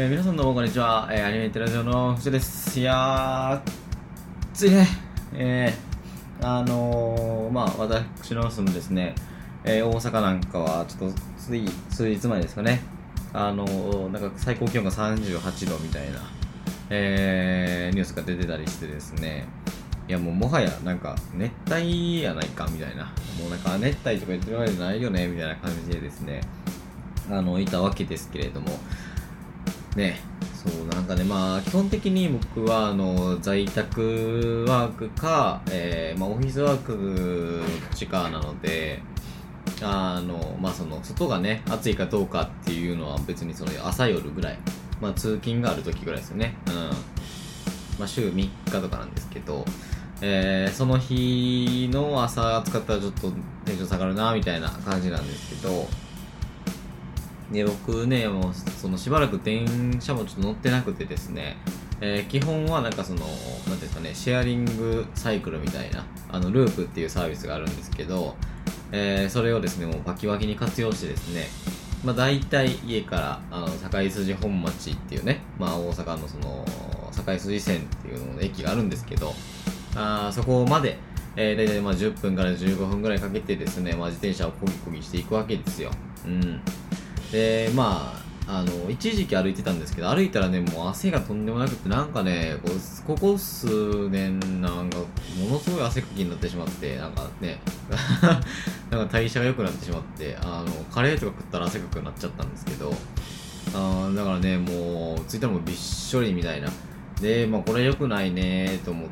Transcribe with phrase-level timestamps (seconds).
[0.00, 2.78] えー皆さんどうもこんにちは、えーアニメイテラジオの藤です。
[2.78, 3.70] いやー
[4.54, 4.86] ついね
[5.34, 9.16] えーあのー、まあ私の住むですね、
[9.64, 12.80] えー大阪なんかはちょっとつい数日前ですかね。
[13.32, 16.20] あのーなんか最高気温が38度みたいな、
[16.90, 19.48] えーニュースが出てたりしてですね。
[20.08, 23.06] いやもうもはやなんか熱帯やないかみたいな。
[23.40, 26.40] もうなんか熱帯とか言ってるわけじゃないよねみたいな感じでですね。
[27.28, 28.68] あのいたわけですけれども。
[29.98, 30.20] ね。
[30.54, 39.00] そうなんかねまあ基本的に僕はあの在宅ワークか、えーまあ、オフィスワークどっちかなので
[39.82, 44.58] あのまあその外がね暑いかどうかっていうのは別にその朝夜ぐらい
[45.00, 46.54] まあ通勤がある時ぐらいですよね。
[46.66, 46.74] うん。
[47.98, 49.64] まあ週3日とかなんですけど
[50.20, 53.30] えーその日の朝暑かったらちょっと
[53.64, 55.86] テンション下がるなみたいな感じなんですけど
[57.52, 59.66] で僕ねもうそのしばらく電
[60.00, 61.56] 車もちょっと乗ってなくてですね、
[62.00, 68.34] えー基本はなんかその何ていうんですかねシェアリングサイクルみたいなあのループっていうサービスがあるんですけど、
[68.92, 71.46] えーそれをですねもうバキバキに活用してですね。
[72.04, 76.64] まあ大体家からあの堺筋本町っていうね、まあ、大阪のその
[77.12, 79.34] 堺筋線っていうのの駅があるんですけど
[79.96, 80.96] あーそこまで、
[81.34, 85.90] えー、大体まあ10分から15分ぐらいかけてですね、まあ、自転車をこぎこぎしていくわけですよ。
[86.24, 86.60] うん、
[87.32, 92.56] でまああの一時期歩いてたんですけど歩いたらねもう汗がとんでもなくてなんかね
[93.06, 95.04] ここ数年なんかも
[95.50, 97.60] のすごい汗かきになってしまってなんかね
[98.90, 102.94] なんか代謝が良くなってしまってあのカレーとか食ったら汗かくなっちゃったんですけど
[103.74, 106.68] あだからねもうついたらもうびっしょりみたいな。
[107.20, 109.08] でまあこれ良くないねと思っ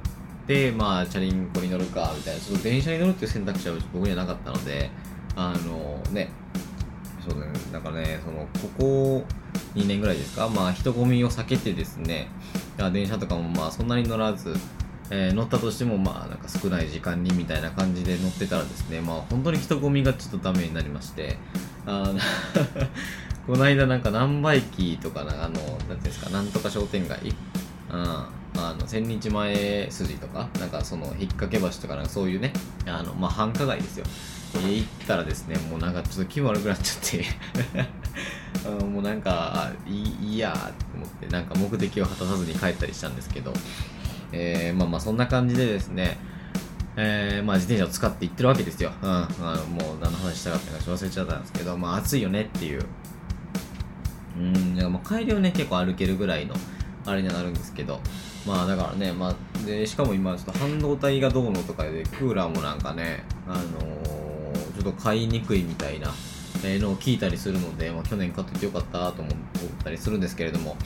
[0.46, 2.40] てまあチャリンコに乗るかみたいな。
[2.40, 4.90] ちょっと電車に乗るっていう選択肢は僕にはなかったので
[5.34, 6.30] あのね
[7.28, 9.24] そうだね、だからね、そのここ
[9.74, 12.28] 2年ぐらいですか、まあ、人混みを避けてですね、
[12.92, 14.54] 電車とかもまあそんなに乗らず、
[15.10, 21.36] えー乗ったとしてもまあなんか少ない時間にみたいな感じで乗ってたらですね、まあ本当に人混みがちょっとダメになりまして、
[21.84, 22.20] あー
[23.46, 25.60] この間なんか難波駅とかな、あの、なんてい
[25.94, 27.34] うんですか、なんとか商店街、
[27.92, 32.52] うん、あの千日前筋とか、なんかその引っ掛け橋とかなんかそういうね、
[32.86, 34.06] あの、まあ繁華街ですよ。
[34.54, 40.02] 行ったらですね、もうなんかちょっと気悪くなっちゃって もうなんか、い
[40.32, 43.52] いいやーって思って、なんか目的を果たさずに帰ったりしたんですけど、
[44.32, 46.18] えー、まあまあそんな感じでですね、
[46.96, 48.92] えー、まあ自転車を使って行ってるわけですよ。
[49.02, 52.84] うん、あのもう何の話したかったか忘れちゃったんですけど、まあ暑いよねっていう。
[54.38, 56.54] うん、だかまあ帰りをね、結構歩けるぐらいの、
[57.04, 58.00] あれにはなるんですけど、
[58.46, 64.35] まあだからね、まあ、で、しかも今ちょっと半導体がどうのとかで、クーラーもなんかね、あのー
[64.76, 66.12] ちょっと買いにくいみたいな、
[66.64, 69.34] えのを聞いたりするので、まあ去年買っといてよかったと思っ
[69.82, 70.76] たりするんですけれども、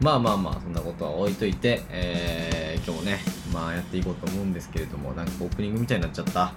[0.00, 3.18] まあまあまあ、そんなことは置いといて、えー今日もね、
[3.52, 6.40] まあやっていこうと思うんですけれども、なんかオープニングみたいになっちゃった。
[6.40, 6.50] よ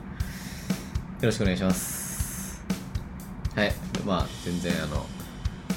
[1.23, 2.63] ろしくお願いします。
[3.55, 3.73] はい。
[4.05, 5.05] まあ、全然あの、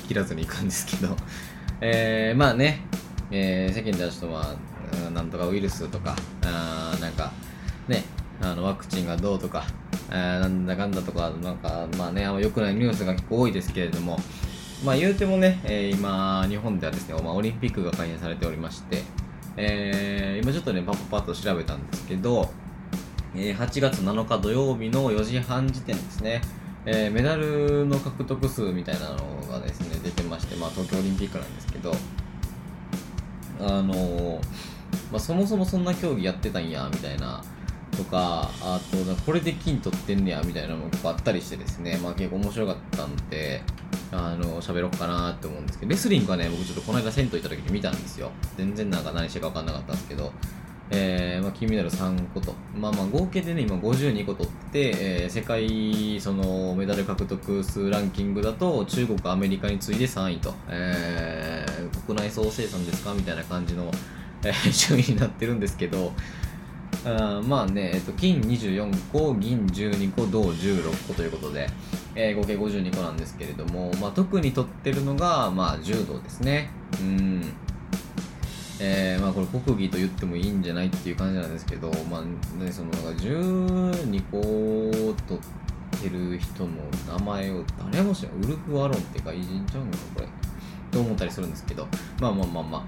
[0.06, 1.16] 切らずに行くんですけど、
[1.80, 2.82] えー、まあね、
[3.30, 4.54] えー世間ではちょっとま
[5.06, 7.32] あ、なんとかウイルスとか、あなんか、
[7.88, 8.04] ね、
[8.40, 9.64] あのワクチンがどうとか、
[10.14, 14.16] えーなんだかんだとか、なんか、まあね、あんま良くないニュースが結構多いですけれども、
[14.84, 19.02] まあ言うてもね、えー今、日本ではですね、まあ、オリンピックが開催されておりまして、
[19.56, 22.48] えー今ちょっとね、パッパッパッと調べたんですけど、
[23.34, 26.42] えー8月7日土曜日の4時半時点ですね、
[26.86, 29.16] えーメダルの獲得数みたいなの
[29.50, 31.92] がですね、出てまして、まあ東京オリンピックなんですけど、
[33.60, 34.40] あの
[35.10, 37.42] まあ、そもそもそんな競技やってたんやみたいな
[37.94, 43.62] とかあとこれで金取ってんねやみたいなのも結構あったりしてですね、まあ、結構面白かったんで
[44.12, 48.30] あの喋ろうかなって思うんですけどレスリングはね僕ちょっとこの間銭湯行った時に見たんですよ。
[48.56, 50.32] 全然なんか何してか分かんなかったんですけど。
[50.90, 63.90] えーまあ、金メダル3個と、まあまあ合計でね、今52個取って、えー世界そのメダル獲得数ランキングだと、中国、アメリカに次いで3位と、えー国内総生産ですかみたいな感じの、
[64.44, 66.12] えー順位になってるんですけど、
[67.04, 71.68] あーまあね、えっと、金24個、銀12個、銅16個ということで、
[72.14, 76.70] えー合計52個なんですけれども、まあ、特に取ってるのが、まあ、柔道ですね。
[77.00, 77.42] うん。
[78.80, 82.22] えーまあこれ国技と言ってもいいんじゃないっていう感じなんですけど、まあ
[82.62, 84.40] ね、そのなんか12個
[85.26, 86.70] 取ってる人の
[87.06, 87.62] 名前を
[87.92, 90.28] 誰も知らないウルフ・アロンって外人ちゃうのかこれ。
[90.90, 91.86] と思ったりするんですけど。
[92.20, 92.84] まあまあまあまあ、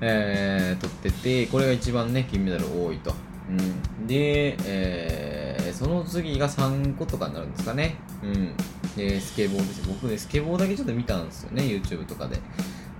[0.00, 3.14] えー、取っててこれが一番ね金メダル多いと、
[3.50, 5.50] うん、で、えー
[5.80, 7.96] その次が3個とかになるんですかね。
[8.22, 8.54] うん。
[8.96, 9.88] でスケボーです。
[9.88, 12.38] 僕ねスケボーだけちょっと見たんですよね YouTube とかで。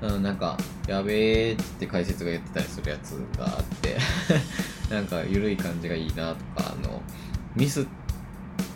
[0.00, 0.56] うん、なんか、
[0.86, 3.98] やべえって解説が言ってたりするやつがあって、
[4.88, 7.02] なんか、緩い感じがいいなとか、あの、
[7.54, 7.86] ミスっ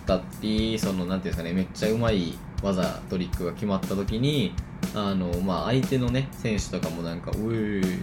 [0.07, 4.53] たり、その、なんていうんですかね、めっちゃうまい技、トリックが決まった時に、
[4.95, 8.01] あの、まあ、相手のね、選手とかもなんか、うーい、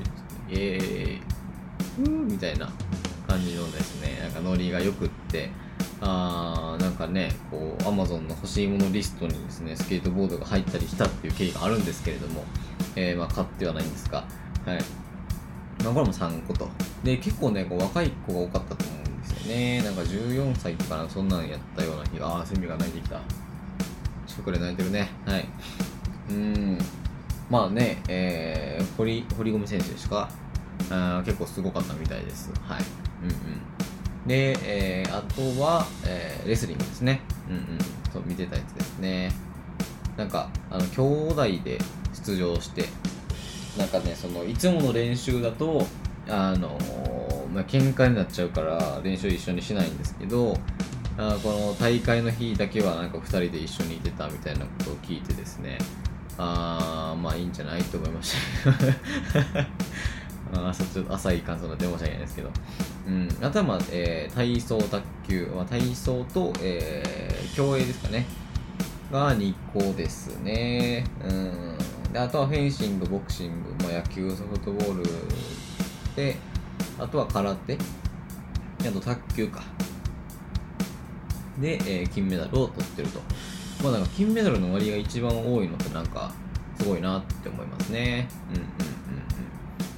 [0.49, 2.71] イエー、うーみたいな。
[3.31, 5.49] 感じのですね、なんかノリがよくって、
[6.01, 12.43] あーなんかね、こう、アマゾンの欲しいものリストにですね、スケートボードが入ったりしたっていう経緯があるんですけれども、
[12.97, 14.25] えー、まあ、買ってはないんですが、
[14.65, 14.79] はい。
[15.83, 16.67] まあ、これも3個と。
[17.05, 19.81] で、結構ね、こう若い子が多かったと思うんですよね。
[19.83, 23.21] なんか14歳とかなそんなんやったような気が、あー、セミが泣いてきた。
[24.27, 25.09] 近くで泣いてるね。
[25.25, 25.47] はい。
[26.29, 26.77] うん。
[27.49, 30.29] まあね、えー、堀、堀米選手ですか？
[30.89, 32.51] あ結構すごかったみたいです。
[32.63, 32.83] はい。
[33.23, 34.27] うんうん。
[34.27, 37.21] で、えー、あとは、えー、レスリングですね。
[37.49, 37.63] うんうん。
[38.11, 39.31] そう、見てたやつですね。
[40.17, 41.79] なんか、あの、兄弟で
[42.13, 42.85] 出場して、
[43.77, 45.85] なんかね、その、いつもの練習だと、
[46.27, 47.01] あのー
[47.53, 50.55] まあ、喧嘩になっちゃうから練習一緒にしないんですけど、
[51.17, 55.77] あーこの大会の日だけはなんか2人で一緒にいてたみたいなことを聞いてですね、
[56.37, 58.71] あー、まあいいんじゃないと思いました。
[60.69, 62.49] 朝ちょっと浅い感想になって申し訳ないですけど。
[63.07, 68.25] うん、あとは、まあえー体操、卓球、まあ、体操と、えー競泳ですかね。
[69.11, 71.03] が2個ですね。
[71.23, 71.77] うん。
[72.13, 75.03] であとはフェンシング、ボクシング、まあ、野球、ソフトボール
[76.15, 76.37] で、
[76.99, 77.77] あとは空手、
[78.87, 79.63] あと卓球か。
[81.59, 83.19] で、えー金メダルを取ってると。
[83.83, 86.31] まあなんか金メダルの割が一番多いのってなんか
[86.79, 88.29] すごいなって思いますね。
[88.53, 88.65] うんうん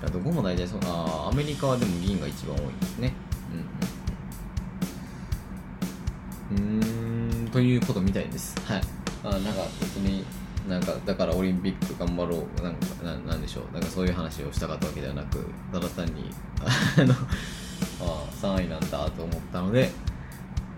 [0.03, 0.09] うんうん。
[0.09, 3.13] あどこも大体そう、あーアメリカはでも銀が一番多いんですね。
[6.51, 6.59] うんう
[7.45, 7.49] ん。
[7.51, 8.55] ということみたいです。
[8.65, 8.81] はい。
[9.23, 10.25] あなんか別に、
[10.67, 16.29] なんかだからオリンピック頑張ろう、なんかななんでしょう、なんかそういう話をしたかったわけではなく、ただ単に、
[16.97, 17.13] あの、
[18.01, 19.91] あー3位なんだと思ったので、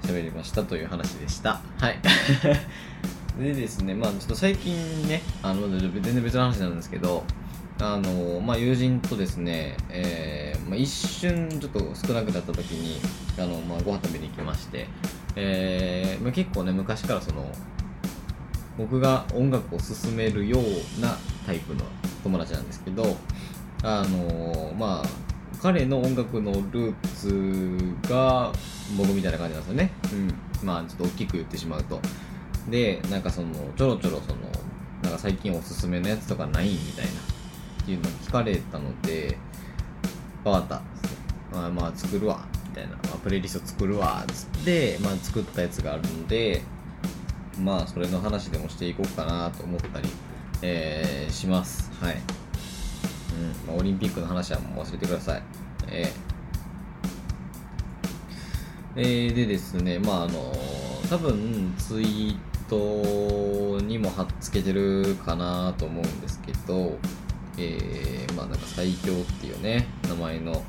[0.03, 1.61] 喋りましたという話でした。
[1.79, 1.99] はい。
[3.39, 7.23] でですね、まあちょっと最近ね、あの、全然別の話なんですけど、
[7.79, 12.99] あの、まあ友人とですね、えーまあ、一瞬ちょっと少なくなった時に、
[13.37, 14.87] あの、まあご飯食べに行きまして、
[15.35, 17.45] えーまあ、結構ね、昔からその、
[18.77, 21.81] 僕が音楽を進めるようなタイプの
[22.23, 23.17] 友達なんですけど、
[23.83, 25.07] あのまあ、
[25.61, 28.51] 彼の音楽のルーツが
[28.97, 29.91] 僕みたいな感じなんですよね。
[30.13, 30.15] う
[30.63, 30.67] ん。
[30.67, 31.99] まあ、ちょっと大きく言ってしまうと。
[32.69, 34.41] で、なんかその、ちょろちょろその、
[35.03, 37.11] なんか最近おすすめのやつとかないみたいな、
[37.85, 39.37] っていうのを聞かれたので、
[40.43, 40.81] わかっ
[41.53, 41.65] た。
[41.67, 42.43] あまあ、作るわ。
[42.69, 42.95] みたいな。
[42.95, 44.25] まあ、プレイリスト作るわ。
[44.27, 46.63] つって、まあ、作ったやつがあるので、
[47.59, 50.09] まあ、それの話でもしていこうかなと思ったり、
[50.63, 51.91] えーします。
[52.01, 52.15] はい。
[52.15, 52.21] うん。
[53.67, 55.43] まあ、オリンピックの話はもう忘れてください。
[55.87, 56.25] えー
[58.97, 60.51] えーでですね、まあ、あの
[61.07, 66.97] 多分、ツイートにも貼っつけてるかなと思うんですけど、
[67.57, 70.63] えーまあ、なんか最強っていうね、名前の、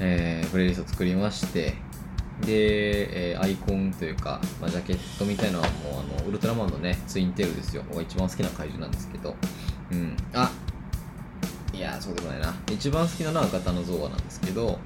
[0.00, 1.74] えープレイリスト作りまして、
[2.44, 7.82] で、えーアイコンというか、まあ、ジャケットみたいなのはもうあのウルトラマンのねツインテールですよ。
[7.94, 9.34] が一番好きな怪獣なんですけど。
[9.92, 10.16] うん。
[10.32, 10.50] あ
[11.72, 12.54] いやそうでもないな。
[12.70, 14.78] 一番好きなのはガタノゾーアなんですけど、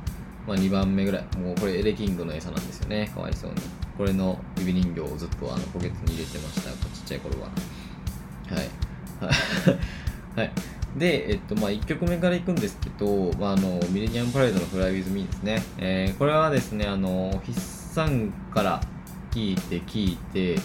[0.46, 1.36] まあ、2番目ぐらい。
[1.36, 3.10] もうこれエレキングの餌なんですよね。
[3.14, 3.56] かわいそうに。
[3.96, 6.70] これの指人形をずっとあのポケットに入れてました。
[6.70, 7.48] ちっちゃい頃は。
[7.48, 7.52] は
[8.54, 8.56] い。
[9.20, 9.78] はい。
[10.98, 15.62] で、えっと、まあ、1曲目からいくんですけど、まあ、あの、ミレニアムパレードのフライウィズミーですね。
[15.78, 18.80] えーこれはですね、あの、筆算から
[19.30, 20.62] 聴いて、聴いて、聴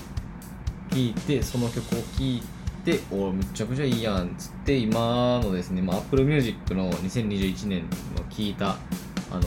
[0.97, 2.41] いて、その曲を聴い
[2.83, 7.83] て、おめちゃくちゃいいやんっ、つって、今のですね、まあ、Apple Music の2021年
[8.15, 8.75] の聴いた、
[9.31, 9.41] あの、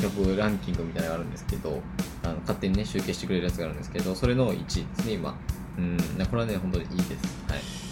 [0.00, 1.82] 曲ランキングみたいなのがあるんですけど、
[2.22, 4.68] あの勝手にね、集計してくれるやつがあるんですけど、それの1位で
[5.02, 5.36] すね、今。
[5.78, 5.96] うん、
[6.30, 7.44] これはね、本当にいいです。
[7.48, 7.89] はい。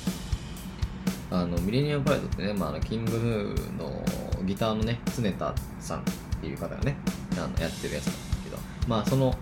[1.31, 4.03] あのミレニアムパレードってね、まあ、のキングヌーの
[4.47, 6.03] ギターのね、常田さんっ
[6.41, 6.97] ていう方がね、
[7.35, 8.57] あのやってるやつなんですけど、
[8.87, 9.33] まあ、その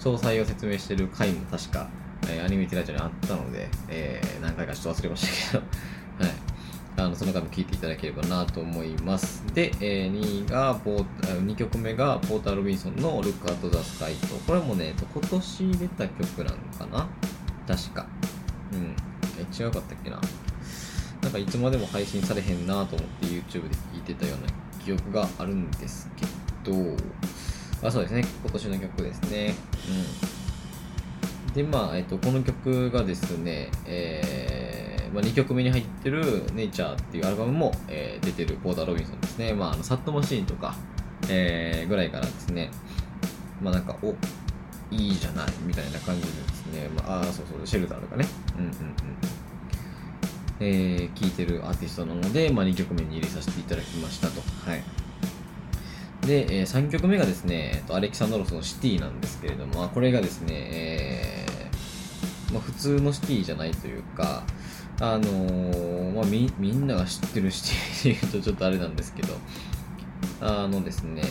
[0.00, 1.88] 詳細を説明してる回も確か、
[2.28, 5.64] えーアニメティラジオにあったので、えー何回かちょっと忘れましたけど、
[6.24, 6.32] はい。
[6.96, 9.42] あのその回も聴いていただければなと思います。
[9.52, 11.04] で、え2位がポー、
[11.44, 17.08] 2曲目がポーター・ロビンソンの Look at the Sky と、これもね、えっと今年出た曲なのかな？
[17.66, 18.06] 確か。
[18.72, 18.94] うん。
[19.38, 20.20] え、違うかったっけな？
[21.34, 24.52] かいつまでも配信されへんなと思って YouTube で聞いてたような
[24.84, 26.24] 記憶があるんですけ
[26.70, 26.96] ど、
[27.82, 29.54] あ、そうですね、今年の曲ですね。
[31.48, 31.54] うん。
[31.54, 40.74] で、まあ、えっと、この曲がですね、えーまあ、2曲目に入ってる「ネイチャーっていうアルバムも、えー、出てるポーター・ロビンソンですね、まあ、あのサットマシーンとか、
[41.28, 42.70] えー、ぐらいからですね。
[43.62, 44.14] まあなんかお
[44.90, 48.26] いいじゃないみたいな感じでですね、まあ、あそうそうシェルターとかね。
[48.58, 49.43] うんうんうん。
[50.60, 54.40] えー、聴いてるアーティストなので、まあ、2曲目に入れさせていただきましたと。
[54.68, 54.82] はい。
[56.26, 64.44] で、えー、3曲目がですね、えーと、アレキサンドロスのシティなんですけれども、これがですね、えーまあ、普通のシティじゃないというか、
[65.00, 69.34] あのー、まあみ、みんなが知ってるシティっていうとちょっとあれなんですけど、
[70.40, 71.22] あのですね、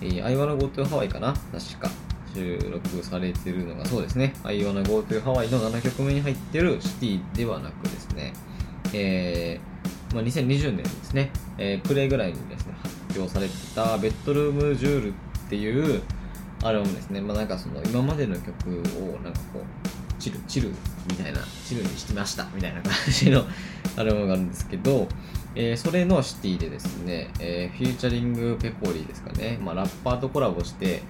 [0.00, 1.90] えー、I wanna go to Hawaii かな確か。
[2.36, 8.34] 収録されてるのが、そうですね、I wanna go to Hawaii の7曲目に入ってるシティではなくですね、
[8.92, 15.12] えー、まあ、2020年ですね、えー、暮れぐらいにですね、発表されてた、ベッドルームジュールっ
[15.48, 16.02] ていう
[16.62, 20.68] アルバムですね、まあ、なんかその今までの曲をなんかこう、チル、チル
[21.08, 23.44] みたいな、チルにしてましたみたいな感じの
[23.96, 25.08] アルバムがあるんですけど、
[25.54, 31.02] えー、それのシティでですね、えー、フューチャリングペコリーですかね、まあ、ラッパーとコラボして、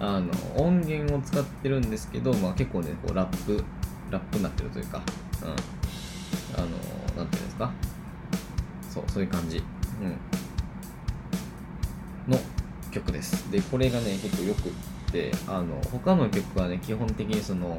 [0.00, 3.64] あの音源を使ってるんですけど、まあ、結構ねこうラップ
[4.10, 5.02] ラップになってるというか、
[5.42, 6.68] うん、あの
[7.16, 7.72] なんていうんですか？
[8.90, 9.62] そうそういう感じ、
[12.26, 12.38] うん、の
[12.90, 13.50] 曲です。
[13.50, 14.72] でこれがね結構よくっ
[15.12, 17.78] てあの他の曲はね基本的にその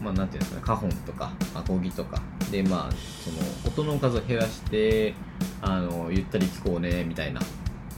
[0.00, 5.14] まあ、なんていうんですかね、カホンとか、アコギとか、で、まあ、その、音の数を減らして、
[5.60, 7.40] あの、ゆったり聴こうね、みたいな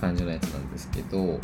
[0.02, 1.40] 感じのやつなんですけど、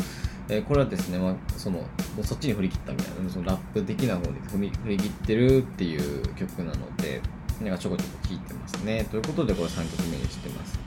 [0.50, 1.86] え、これはですね、まあ、そのも
[2.20, 7.20] うそっちに振り切ったみたいなそのラップ的な方に振り振り切ってるっていう曲なので
[7.60, 9.06] なんかちょこちょこ聴いてますね。
[9.10, 10.78] ということでこれ3曲目にしてます。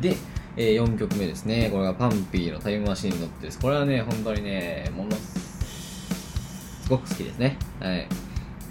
[0.00, 0.16] で、
[0.56, 1.70] えー、4曲目ですね。
[1.72, 3.58] これがパンピーのタイムマシンに乗ってです。
[3.58, 7.58] これはね本当にねものすごく好きですね。
[7.80, 8.06] はい。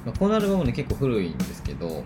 [0.06, 2.04] まあ、このアルバムね結構古いんですけど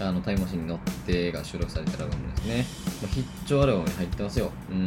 [0.00, 2.66] あのタイムマシンに乗ってが収録されたアルバムですね、
[3.00, 4.50] まあ、必聴アルバムに入ってますよ。
[4.70, 4.86] うん。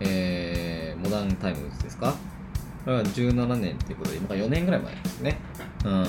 [0.00, 2.12] えー、モダンタイムズですか？
[2.84, 5.38] これは17年っていうことで、ま4年ぐらい前ですね。
[5.84, 6.06] うん。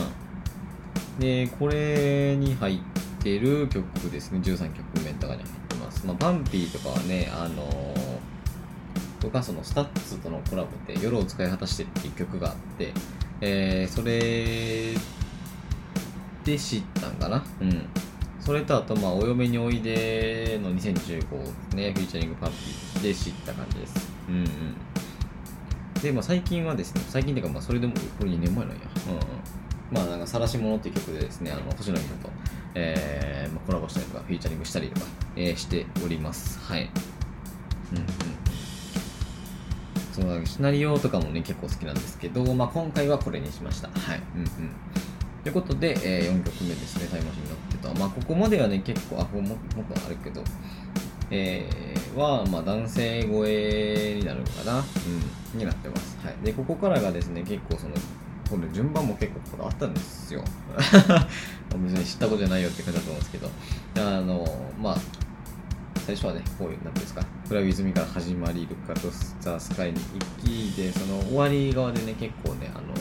[1.20, 2.80] で、これに入っ
[3.20, 6.06] てる曲ですね、13曲目とかに入ってます。
[6.06, 12.94] まあ、 PUNPEE とかはね、あのー、とかその STUTS とのコラボで夜を使い果たしてっていう曲があって、
[13.42, 14.94] えー、それ
[16.44, 17.44] で知ったんかな？
[17.62, 17.88] うん。
[18.40, 24.10] それとあと、まあ、お嫁においでの2015ね、 featuring PUNPEEーで知った感じです。
[24.30, 24.48] うんうん。
[26.02, 28.82] で、まあ、最近はですね、最近っていうか、まあ、それでも、これ2年前なんや。
[29.08, 29.22] うんうん。
[29.92, 32.34] まあ、なんか、晒し者っていう曲でですね、あの、星野源と、
[32.76, 36.60] えー、まあ、コラボしたりとか、フィーチャリングしたりとか、えー、しております。
[36.60, 36.90] はい。
[37.92, 38.06] うんうん。
[40.18, 43.90] そのシナリオとかもね結構好きなんですけど、まあ、今回はこれにしました。
[43.90, 44.22] はい。
[44.36, 44.48] うんうん。
[45.44, 47.94] ということで、えー、4曲目ですね、タイムマシンに乗ってた。
[48.00, 50.44] まあ、ここまではね、結構、あ、ももっとあるけど、
[51.30, 56.18] えー、は、まあ、男性声になるのかな、うん、になってます。
[56.24, 56.36] はい。
[56.44, 57.96] で、ここからがですね、結構その、
[58.50, 60.44] これ順番も結構こだわったんですよ。
[61.78, 63.50] 別に知ったことじゃないよって感じだと思うんですけど、
[63.98, 64.98] あの、まあ、
[66.06, 70.00] 最初はね、こういう、なんですか、フラウィズミから始まり、ルカとスタースカイに
[70.40, 72.94] 行きで、その終わり側でね、結構ね、あの、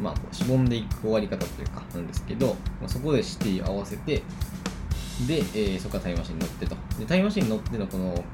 [0.00, 2.48] まあ、しぼんでいく終わり方というかなんですけど、
[2.80, 4.22] まあ、そこでシティ合わせて
[5.26, 8.24] で、えー、そこからタイムマシンに乗ってとでタイムマシンに乗ってのこの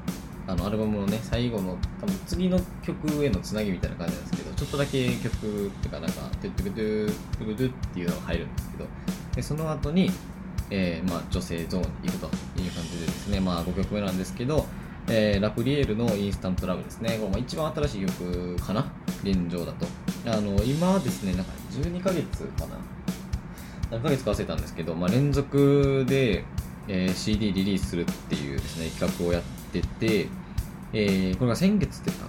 [0.47, 8.85] あのアルバムのね最後の多分次の曲へのつなぎみたいな感じなんですけどちょっとだけ曲っていうかなんかトゥットゥクトゥトゥクトゥっていうのが入るんですけど
[9.35, 10.09] でその後に、
[10.71, 12.25] えーまあ、女性ゾーンに行くと
[12.59, 14.65] いう感じでですね、まあ、5曲目なんですけど、
[15.07, 17.17] えー、ラプリエールのインスタントラブですね。
[17.17, 18.91] これまあ一番新しい曲かな？
[19.23, 19.85] 現状だと。
[20.25, 22.77] あの、今ですね、なんか12ヶ月かな？
[23.91, 26.43] 何ヶ月か忘れたんですけど、まあ、連続で、
[26.91, 30.27] えー、CD リリースするっていうですね、企画をやってて、
[30.91, 32.23] えー、これが先月出た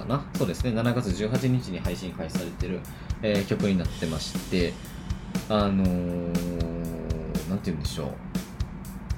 [0.00, 0.24] のかな？
[0.38, 2.80] そうですね、7月18日に配信開始されてる、
[3.22, 4.72] えー、曲になってまして、
[5.50, 8.08] あのー、なんて言うんでしょう。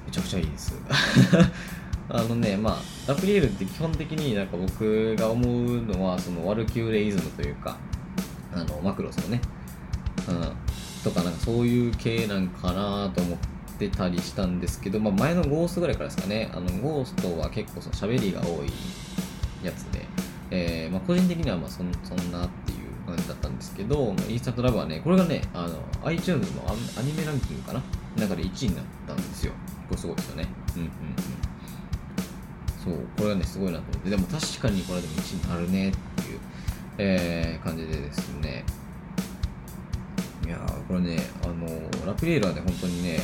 [0.05, 0.75] めちゃくちゃいいです。
[2.11, 7.77] あのね、まあ、ラプリエルって基本的になんか僕が思うのは、そのワルキューレイズムというか、
[8.53, 9.39] あの、マクロスのね、
[10.27, 10.41] うん、
[11.03, 18.69] とかなんかそういう系なんかなと思ってたりしたんですけど、まあ前のゴーストぐらいからですかね、あの、ゴーストは結構その喋りが多い
[19.63, 20.05] やつで、
[20.51, 27.81] えー、まあ個人的にはまあそそんなっていう感じだったんですけど、インスタントラブはね、これがね、あの、iTunes のアニメランキングかな？
[28.17, 29.53] 中で1位になったんですよ。
[29.87, 30.47] これすごいですよね。
[30.75, 30.93] うんうんうん。
[32.83, 35.91] そうこれはねすごいなと思ってでも確かにこれでも1位になるねっ
[36.23, 36.39] ていう、
[36.97, 38.63] えー、感じでですね
[40.45, 40.57] いや
[40.87, 41.67] これねあの
[42.05, 43.19] ラプリエールはね本当にね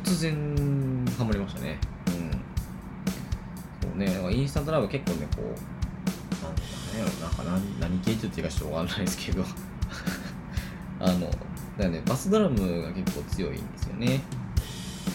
[0.00, 6.58] 突然ハマりましたねうんそうねだからインスタントラブ結構ねこうなんな
[6.94, 9.44] んやろなんか何系って言っていいかちょっとわかんないですけど
[11.00, 11.38] あのだか
[11.78, 14.20] らねバスドラムが結構強いんですよね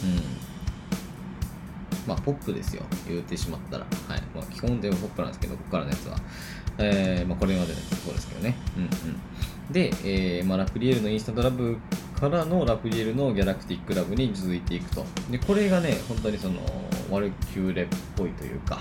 [0.04, 0.44] うん
[2.08, 3.86] まあ、ポップですよ、言うてしまったら。
[4.08, 4.22] はい。
[4.36, 6.18] まあ、基本ではポップなんですけど、ここからのやつは。
[6.78, 8.56] えー、まあ、これまでのやつそうですけどね。
[8.76, 8.92] うんうん。
[9.72, 11.78] で、えー、まあ、ラプリエルのインスタントラブ
[12.30, 15.04] からのラプリエルのギャラクティックラブに続いていくと。
[15.30, 16.62] で、これがね、本当にその、
[17.12, 18.80] ワルキューレっぽいというか、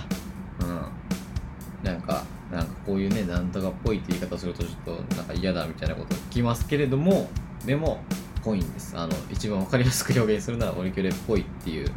[0.61, 1.85] うん。
[1.85, 7.29] なんか、なんかこういうね、なんとかっぽいって言い方するとちょっとなんか嫌だみたいなこと聞きますけれども、
[7.67, 8.01] でも、
[8.45, 8.97] ぽいんです。
[8.97, 11.89] あの、一番わかりやすく表現するなら、ワルキューレっぽいっていう、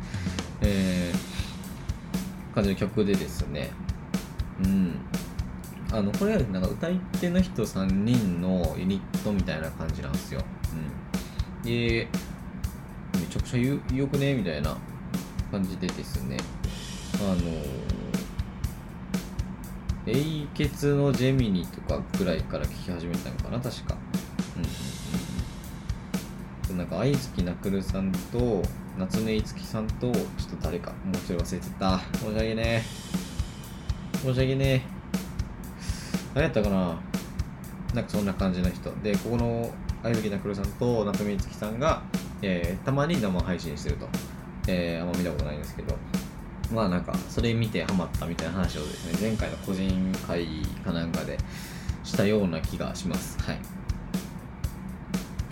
[0.61, 3.69] えー、感じの曲でですね、
[4.63, 4.95] うん。
[5.91, 10.41] あの、これはなんか歌い手の人3人のユニットみたいな感じなんですよ。
[10.73, 11.14] うん。
[11.65, 12.07] で、
[13.15, 14.35] めちゃくちゃよくね？
[14.35, 14.77] みたいな
[15.51, 16.37] 感じでですね、
[17.15, 17.35] あの
[20.07, 23.97] エイケツのジェミニとかぐらいから聴き始めたのかな、確か。
[26.69, 26.77] うん。
[26.77, 28.61] なんか、愛月なくるさんと、
[28.99, 30.23] 夏目いつきさんと、ちょっ
[30.57, 31.99] と誰か、もう一人忘れてた。
[32.19, 32.83] 申し訳ねえ。
[34.17, 34.81] 申し訳ねえ。
[36.35, 36.99] 何やったかな？
[37.95, 38.91] なんかそんな感じの人。
[39.01, 39.73] で、ここの、
[40.05, 42.03] あゆきなくるさんと夏目いつきさんが、
[42.43, 44.07] えー、たまに生配信してると。
[44.67, 45.97] えー、あんま見たことないんですけど。
[46.71, 50.45] まあなんか、それ見てハマったみたいな話をですね、前回の個人会
[50.83, 51.39] かなんかで
[52.03, 53.39] したような気がします。
[53.41, 53.59] はい。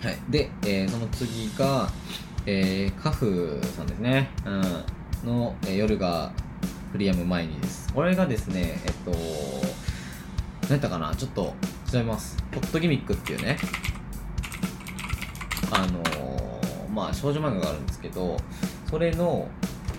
[0.04, 0.18] はい。
[0.28, 1.90] で、えー、その次が、
[2.46, 4.30] えー、カフさんですね。
[4.44, 4.62] うん。
[5.28, 6.30] の、えー、夜が
[6.92, 7.92] フリアム前にです。
[7.92, 9.10] これがですね、えっと、
[10.62, 11.12] 何やったかな？
[11.16, 11.54] ちょっと
[11.90, 12.36] 調べます。
[12.54, 13.56] ホットギミックっていうね、
[15.74, 18.36] あのー、まあ少女漫画があるんですけど、
[18.88, 19.48] それの、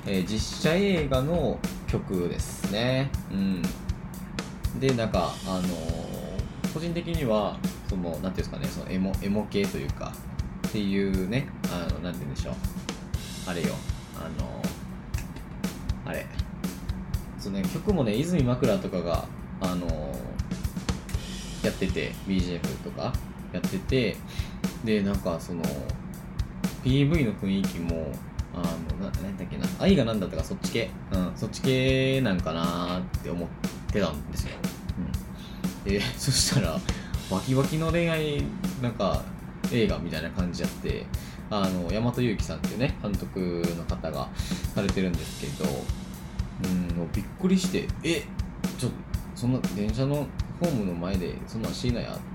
[0.08, 3.12] えー、実写映画の曲ですね。
[3.32, 3.62] うん。
[4.79, 7.58] で、なんか、あのー、個人的には、
[7.89, 10.13] その、なんていうんですかね、そのエモ、エモ系というか、
[10.67, 12.54] っていうね、あの、なんて言うんでしょう。
[13.47, 13.76] あれよ、
[14.17, 14.62] あの、
[16.06, 16.26] あれ。
[17.39, 19.26] そうね、曲もね、泉枕とかが、
[19.62, 19.88] あの、
[21.63, 23.13] やってて、BGM とか
[23.54, 24.17] やってて、
[24.86, 25.63] で、なんかその、
[26.84, 28.12] PV の雰囲気も、
[28.54, 28.58] あ
[28.93, 33.50] の、な、なんだっけな、愛がなんだったかそっち系、うん、そっち系なんかなって思っ
[33.91, 34.52] てたんですよ。
[35.86, 35.91] うん。
[35.91, 36.80] で、 そしたら、
[37.30, 38.43] バキバキの恋愛、
[38.82, 39.24] なんか、
[39.71, 41.06] 映画みたいな感じやって
[41.50, 44.30] あの大和裕樹さんっていうね監督の方が
[44.74, 45.69] されてるんですけど
[46.63, 48.24] うんびっくりしてえ
[48.78, 48.98] ちょっと
[49.36, 50.28] そんな電車の
[50.60, 52.19] ホームの前でそんなんしいなやっ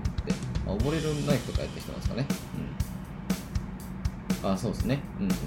[0.67, 2.25] あ溺れるナイフとかやった人なんですかね。
[4.43, 4.51] うん。
[4.51, 4.99] あそうですね。
[5.19, 5.37] うんうんうん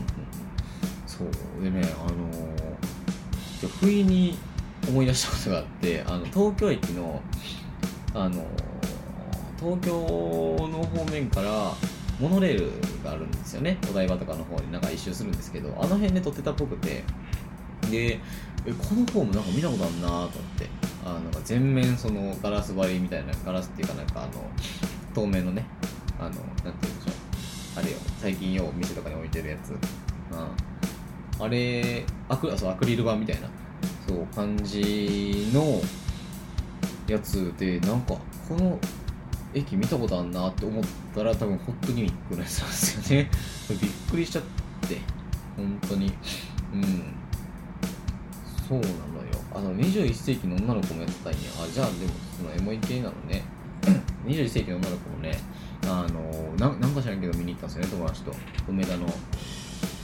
[1.07, 1.62] そう。
[1.62, 4.37] でねあのー、不意に
[4.88, 7.20] 思い出したことがあってあの東京駅の
[8.14, 8.44] あのー
[9.59, 11.72] 東京の方面から
[12.20, 12.70] モノレール
[13.03, 13.79] があるんですよね。
[13.90, 17.03] お台場とかの方になんか一周するんですけどあの辺で撮ってたっぽくて。
[17.90, 18.18] で
[18.66, 20.68] えこのフォームなんか見たことあるなと思って。
[21.05, 24.33] あなんか全面そのガラス張りみたいなガラスっていうかなんかあの
[25.14, 25.64] 透明のね
[26.18, 27.81] あのなんて言うんでしょう。
[27.81, 27.98] あれよ。
[28.20, 29.74] 最近よう店とかに置いてるやつ、う
[31.42, 33.48] ん、あれアクそうアクリル板みたいな。
[34.07, 35.81] そう感じの
[37.07, 38.16] やつでなんか
[38.48, 38.79] この
[39.55, 43.31] 駅見たことあんなって思ったら多分ホットギミックのやつなんですよね。
[43.70, 44.42] びっくりしちゃっ
[44.88, 44.98] て。
[45.57, 46.12] 本当に。
[46.74, 47.14] うん。
[48.68, 48.94] そうなのよ。
[49.55, 51.38] あの21世紀の女の子もやってたんや。
[51.62, 53.42] あじゃあでもそのエモい系なのね。
[54.27, 55.39] 21世紀の女の子もね
[55.87, 58.33] あのななんか知らんけど見に行ったんですよね友達と。
[58.69, 59.07] 梅田の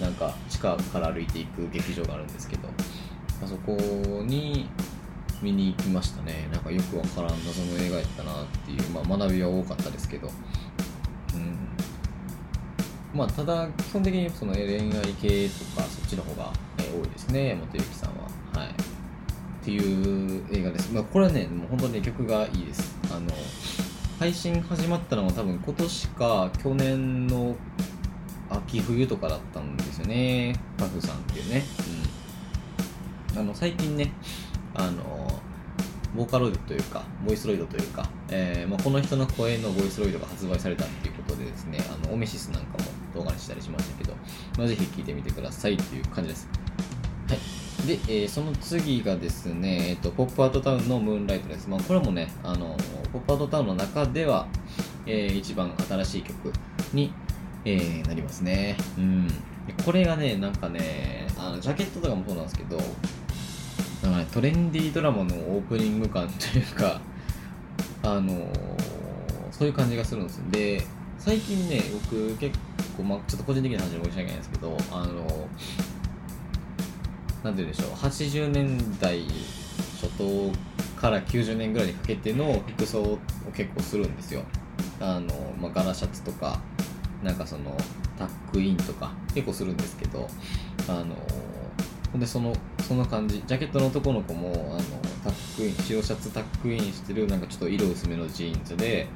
[0.00, 2.68] なんか地下から歩いていく劇場があるんですけど。
[3.42, 3.72] あそこ
[4.24, 4.68] に
[5.42, 6.48] 見に行きましたね。
[6.52, 10.28] なんかよくわからん謎の映画やったなっていう、まあ、学びは多かったですけど。
[11.34, 11.58] うん。
[13.14, 14.80] まあただ基本的にその恋愛
[15.20, 18.62] 系とかそっちの方が、え多いですね山本由紀さんは。
[18.62, 18.70] はい。
[18.70, 18.74] っ
[19.62, 22.98] ていう映画です、まあ、これはねもう本当に、曲がいいです。
[23.10, 23.26] あの
[24.20, 27.56] 配信始まったのは多分今年か去年の
[28.50, 30.54] 秋冬とかだったんですよね。
[30.76, 31.64] パフさんっていうね、
[33.32, 34.12] うん、あの最近ね
[34.74, 35.26] あの
[36.14, 44.12] ボーカロイドというかボイスロイドというか、えーまあ、この人の声のボイスロイドが発売されたっていうことでですねあのオメシスなんかも動画にしたりしましたけど、
[44.58, 46.46] まあ、ぜひ聴いてみてくださいという感じです。
[47.86, 51.68] で、えー、その次がですね、えーと、ポップアウトタウンのムーンライトです。
[51.68, 52.76] まあ、これもね、あの
[53.12, 54.46] ポップアウトタウンの中では、
[55.06, 56.52] えー、一番新しい曲
[56.92, 57.12] に、
[57.64, 58.76] えー、なりますね。
[58.98, 59.28] うん。
[59.84, 62.76] これがねなんかねあのジャケットとかもそうなんですけど
[64.02, 67.00] なんかねトレンディードラマのオープニング感というか
[68.02, 68.48] あの
[69.50, 70.82] そういう感じがするんですよで
[71.18, 72.58] 最近ね僕結
[72.96, 75.48] 構、まあ、ちょっと個人的な話で申し訳ないんですけどあの
[77.42, 77.90] なんて言うんでしょう。
[77.92, 79.22] 80年代
[80.00, 80.52] 初頭
[81.00, 83.18] から90年ぐらいにかけての服装を
[83.54, 84.42] 結構するんですよ。
[85.00, 86.60] あの、まあ、柄シャツとか
[87.22, 87.76] なんかその
[88.18, 90.28] タックインとか結構するんですけど
[90.88, 91.16] あの
[92.12, 92.52] ほんでその
[92.86, 93.42] その感じ。
[93.46, 94.80] ジャケットの男の子もあの
[95.24, 99.06] タックイン白シャツタックインしてるなんかちょっと色薄めのジーンズで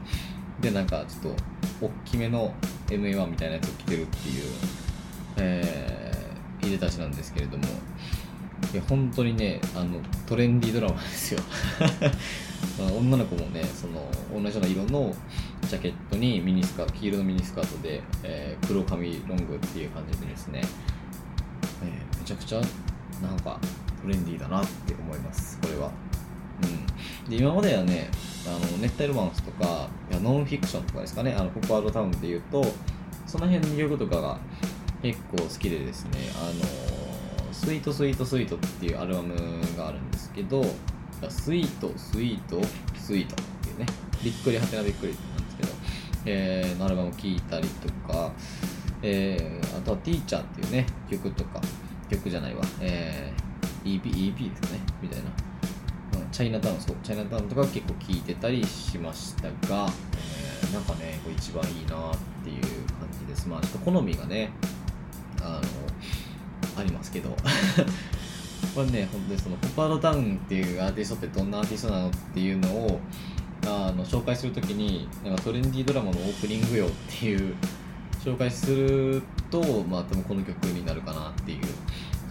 [0.60, 2.54] でなんかちょっと大きめの
[2.86, 4.44] MA1 みたいなやつを着てるっていう、
[5.38, 6.03] えー、
[6.68, 7.64] いでたちなんですけれども
[8.72, 11.40] いや本当にねあのトレンディードラマですよ。
[12.98, 15.14] 女の子もねその同じような色の
[15.62, 20.60] ジャケットにミニスカ黄色のミニスカートで、えー、黒髪ロングっていう感じでですね、
[21.82, 22.60] えー、めちゃくちゃ
[23.22, 23.60] なんか
[24.02, 25.90] トレンディーだなって思いますこれは、
[27.24, 28.10] うん、で今まではね
[28.46, 32.64] あの熱帯ロマンスとかノンフィクションとかですかねあのポップアウトタウンでいうと
[33.26, 34.38] その辺の曲とかが
[35.04, 39.34] 結構好きでですねあのスイートスイートスイートっていうアルバム
[39.76, 40.64] があるんですけど
[41.28, 42.58] スイートスイート
[42.96, 43.86] スイートっていうね
[44.24, 45.68] びっくりはてなびっくりなんですけど、
[46.24, 48.32] えー、のアルバムを聴いたりとか、
[49.02, 51.60] えー、あとはティーチャーっていうね曲とか
[52.10, 55.26] 曲じゃないわ、えー、EP, EP ですかねみたいな。
[55.26, 55.34] うん
[56.32, 63.46] チャイナタウンそうチャイナタウンとか結構聞いてたりしましたが、えー、なんかねこれ一番いいなっていう感じです。
[63.46, 64.50] まあちょっと好みがね
[65.44, 67.36] あのありますけど。
[68.74, 73.00] これね本当にそのポパードタウンっていうアーティストってどんなアーティストなのっていうのを
[73.66, 77.54] あの紹介するときになんかトレンディードラマのオープニングよっていう
[78.24, 81.60] 紹介するとまあ多分この曲になるかなっていう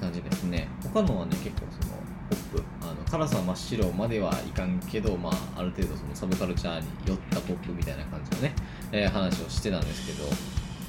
[0.01, 0.67] 感じですね。
[0.83, 1.95] 他のはね結構その
[2.29, 8.53] ポップあの辛さ真っ白まではいかんけど、まあ、ある程度そのサブカルチャーに寄ったポップみたいな感じのね、
[8.91, 10.29] えー、話をしてたんですけど、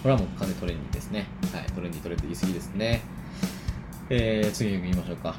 [0.05, 1.25] これはもう完全トレンディですね。
[1.51, 3.01] はい、トレンディートレンディー言い過ぎですね。
[4.11, 5.35] えー、次言いましょうか。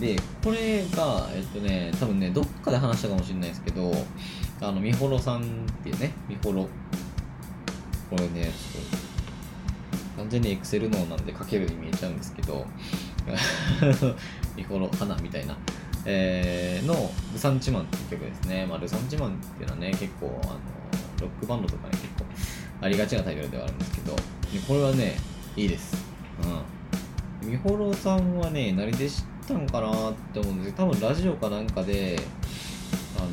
[0.00, 3.92] で、これが、えっとね、多分ね、どっかで話したかもしれないですけど、
[4.60, 5.44] あの、みほろさんっ
[5.84, 6.68] ていうね、みほろ。
[8.10, 9.00] これね、ちょっ
[10.16, 12.66] と、完全にエクセル脳なんで書けるように見えちゃうんですけど、
[14.58, 15.56] ミコロ花みたいな、
[16.04, 18.66] えー、のルサンチマンっていう曲ですね。
[18.66, 20.58] まあ、ルサンチマンっていうのはね、結構、あの、
[21.20, 22.24] ロックバンドとかね、結構
[22.84, 24.14] ありがちなタイトルではあるんですけど、
[24.68, 25.16] これはね、
[25.56, 25.96] いいです。
[27.42, 27.50] うん。
[27.50, 32.18] ミホロさんはね、何で知ったんかなって思うんですけど、多分ラジオかなんかで、
[33.16, 33.28] あの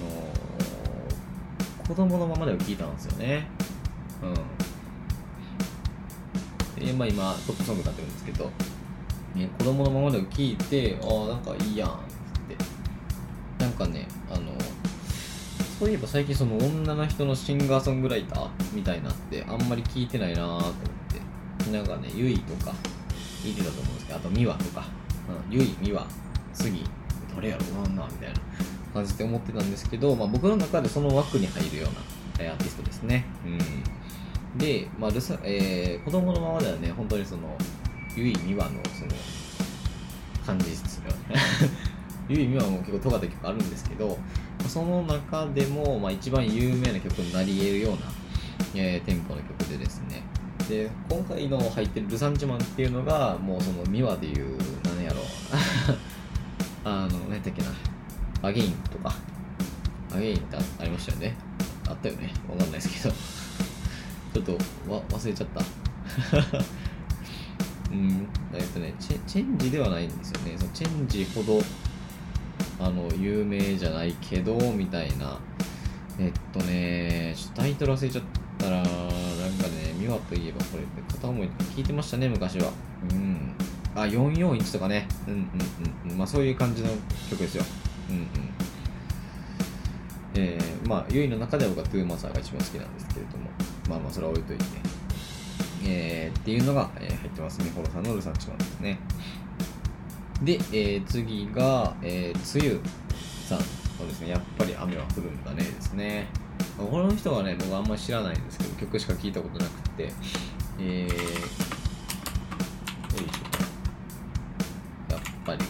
[1.83, 3.45] ー、子供のままでは聞いたんですよね。
[4.23, 4.27] う
[6.81, 6.85] ん。
[6.85, 8.49] で、まあ今、トップソング歌ってるんですけど、
[9.35, 11.93] ね、子供のままでは聞いてああなんかいいやんっ
[12.47, 12.55] て
[13.63, 14.50] なんかねあの
[15.81, 20.73] そういえば最近その女の人のシンガーソングライターみたいなってあんまり聞いてないなと思っ
[21.65, 22.71] てなんかねゆいとか
[23.43, 24.85] 言ってたと思うんですけどあと美和とか、
[25.49, 26.05] うん、ゆい美和
[26.53, 26.83] 次
[27.35, 28.39] 誰やろうなんみたいな
[28.93, 33.25] 感じで思ってたんですけど、まあ、僕の中でその枠に入るようなアーティストですね。
[34.53, 34.59] うん。
[34.59, 37.57] で、まあルサえー、子供のままではね本当にその
[38.15, 39.11] ゆいみわのその
[40.45, 41.09] 感じですよ。
[41.09, 41.15] ね
[42.29, 44.19] ゆいみわも結構尖った曲あるんですけど
[44.69, 47.99] その中でも、まあ、一番有名な曲になり得るような、
[48.75, 50.23] えー、テンポの曲でですね。
[50.69, 55.23] で今回の入ってる「ルサンチマン」っていうのがもうそのミワでいう何やろう。
[56.85, 57.69] あの何やったっけな。
[58.41, 59.13] アゲインとか。
[60.13, 61.35] アゲインってありましたよね。
[61.87, 62.33] あったよね。
[62.49, 63.15] わかんないですけど。
[64.33, 65.61] ちょっとわ忘れちゃった。
[67.91, 68.27] うん。
[68.53, 70.55] えっとねチェチェンジではないんですよね。
[70.57, 71.61] そのチェンジほど
[72.81, 75.39] あの有名じゃないけどみたいな。
[76.19, 78.23] えっとねちょっとタイトル忘れちゃっ
[78.57, 82.71] たらなんかね美和といえばこれって片思いとか聞いてましたね昔は。
[83.11, 83.53] うん。
[83.95, 85.07] あ441とかね。
[85.27, 86.89] うんうんうんまあそういう感じの
[87.29, 87.63] 曲ですよ。
[88.09, 88.25] うんうん。
[90.33, 93.49] えー、まあゆいの中では僕はトゥーマサーが一番好きなんですけれども。
[93.89, 94.63] まあまあそれは置いといて。
[95.83, 97.71] えー、っていうのが、えー、入ってますね。
[97.75, 98.99] ホロさんのルサンチマンですね。
[100.41, 102.81] で、えー、次が、えー、つゆ
[103.47, 103.59] さん。
[103.59, 104.29] そうですね。
[104.29, 106.27] やっぱり雨は降るんだねですね。
[106.77, 110.11] この人はね、僕あんまり知らないんですけど、曲しか聴いたことなくて、
[110.79, 115.13] えー、よいしょ。
[115.13, 115.63] やっぱり、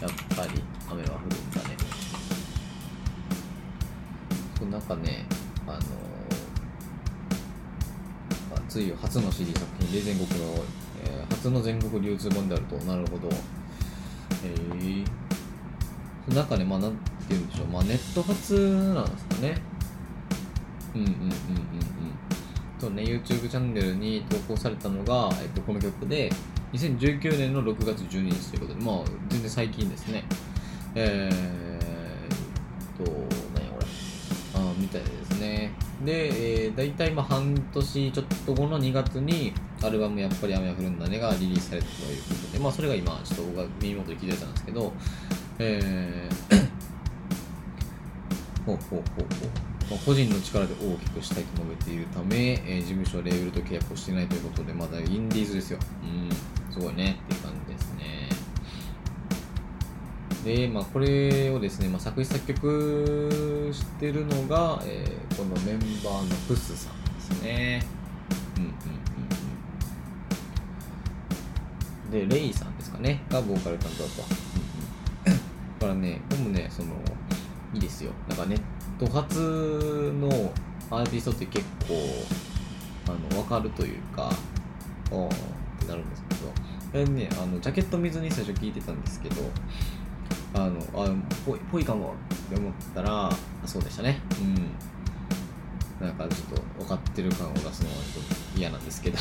[0.00, 1.76] やっぱり雨は降るんだね。
[4.58, 5.26] そう、なんかね、
[5.66, 5.80] あの
[8.68, 10.64] つい初の CD 作品で全国の、
[11.04, 12.76] えー初の全国流通版であると。
[12.84, 13.28] なるほど。
[14.44, 15.04] えー、
[16.24, 16.98] その中でまあなんて
[17.30, 17.66] 言うんでしょう。
[17.66, 18.54] まあネット発
[18.94, 19.60] なんですかね。
[20.94, 21.32] うんうんうんうんうん。
[22.78, 23.02] とね。
[23.02, 26.30] YouTube チャンネルに投稿されたのが、えっと、この曲で
[26.72, 28.96] 2019年の6月12日ということでまあ
[29.28, 30.22] 全然最近ですね。
[30.94, 33.10] えー、っと
[33.54, 33.86] 何やこれ。
[34.60, 35.72] あみたいですね。
[36.04, 39.52] で、えー、大体まあ半年ちょっと後の2月に
[39.84, 44.92] アルバム「やっぱり雨が降るんだね」がリリースされたということでまあそれが今ちょっと僕が耳元で聞いてたんですけど
[45.58, 46.56] えー、
[48.66, 49.02] ほうほうほうほう。
[49.90, 55.78] まあ、個人の力で大きくしたいと述べているため、えー事務所はレーベルと契約をしていないということでまだインディーズですよ。
[56.02, 56.30] うん
[56.72, 58.28] すごいねっていう感じですね。
[60.44, 67.84] で、まあ、これをですね、まあ、作詞作曲してるのが、えーこのメンバーのプスさんですね。
[68.56, 68.70] うんうん。
[72.12, 74.22] で、レイさんですかね、がボーカル担当だと。
[75.26, 75.44] うんうん、だ
[75.80, 76.88] からね、これもね、その、
[77.74, 78.12] いいですよ。
[78.28, 78.60] なんかネッ
[79.00, 80.28] ト発の
[80.90, 81.94] アーティストって結構、
[83.12, 84.30] あの、わかるというか、
[85.10, 85.28] あーっ
[85.78, 86.54] てなるんですけど、こ
[86.92, 89.36] れね、あの、ジャケット見ずに最初聞いてたんですけど、
[90.54, 91.08] あの、あ、
[91.46, 93.30] ぽい、ぽいかもって思ったら、
[93.64, 94.20] そうでしたね。
[94.38, 96.06] うん。
[96.06, 99.18] なんかちょっと分かってる感を出すのはちょっと嫌なんですけど、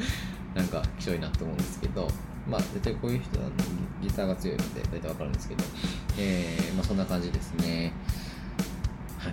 [0.54, 2.08] なんかきしょいなと思うんですけど、
[2.50, 3.46] まあ、大体こういう人は
[4.02, 5.64] ギターが強いので大体分かるんですけど、
[6.18, 7.92] えー、まあそんな感じですね。
[9.18, 9.32] はい。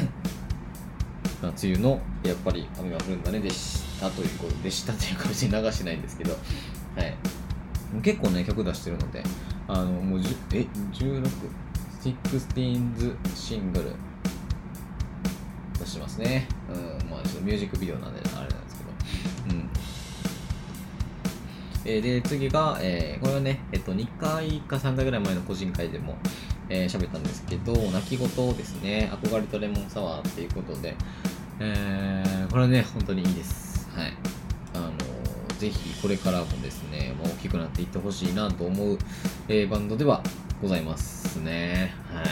[1.42, 7.14] まあ、梅雨のやっぱり雨が降るんだねでしたということでしたというか別に流してないんですけど、はい。
[8.02, 9.22] 結構ね、曲出してるので、
[9.68, 11.22] あの、もう10、え、16、
[12.02, 13.92] 16シングル
[15.78, 16.48] 出してますね。
[16.68, 16.72] う
[17.06, 18.55] ん、まあ、ちょっとミュージックビデオなんで、あれ
[21.86, 26.16] えーで、次が、えーこれはね、えっと、2回か3回ぐらい前の個人会でも、
[26.68, 29.10] えー喋ったんですけど、泣き言ですね。
[29.22, 30.94] 憧れとレモンサワーっていうことで、
[31.60, 33.88] えーこれはね、本当にいいです。
[33.94, 34.12] はい。
[34.74, 34.96] あのー
[35.58, 38.98] ぜひこれからもですね、まあ、大きくなっていってほしいなと思う、
[39.48, 40.22] えーバンドでは
[40.60, 41.94] ございますね。
[42.12, 42.24] はい。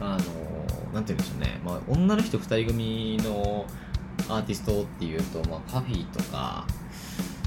[0.00, 3.64] あのーなんて言うんでしょうね、まあ、女の人2人組の
[4.28, 6.66] アーティストっていうと、まあ、パフィーとか、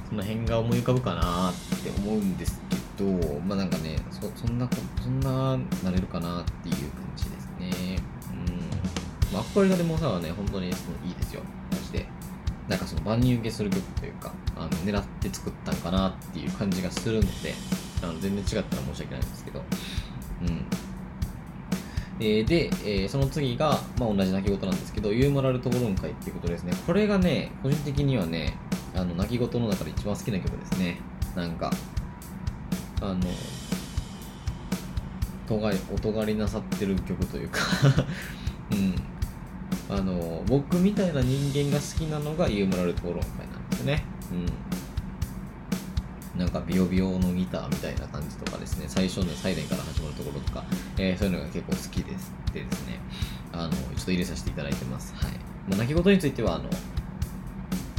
[0.10, 4.70] その辺が思い浮かぶかなって思うんですけど、まあなんかね、そそんな、
[5.02, 7.98] そんななれるかなっていう感じですね。
[8.32, 9.34] うん。
[9.34, 11.42] まあ、憧れがでもさはね、本当にそのいいですよ。
[11.72, 12.06] マジで。
[12.68, 17.54] なんかその万人受けする曲というか、あの狙って作ったんかなっていう感じがするので、
[18.02, 19.62] あの全然違ったら申し訳ないんですけど、
[20.42, 20.66] うん。
[22.20, 26.74] えで、えーその次が、まあ、同じ泣き言なんですけど、ユーモラル討論会っていうことですね。
[26.86, 28.58] これがね、個人的にはね、
[28.96, 31.00] あの、泣き言の中で一番好きな曲ですね。
[31.36, 31.72] なんか、
[33.02, 33.20] あの、
[35.48, 37.60] とがり、お尖りなさってる曲というか、
[38.72, 38.96] うん。
[39.90, 44.04] あの、僕みたいな人間が好きなのがユーモラル討論会なんですね。
[44.32, 44.36] う
[46.38, 46.40] ん。
[46.40, 50.64] なんかビヨビヨのギターみたいな感じとかですね、最初のサイレンから始まるところとか、
[50.98, 53.00] えーそういうのが結構好きですでですね、
[53.52, 55.14] あの、ちょっと入れさせていただいてます。
[55.16, 55.32] はい。
[55.70, 56.70] まあ、泣き言については、あの、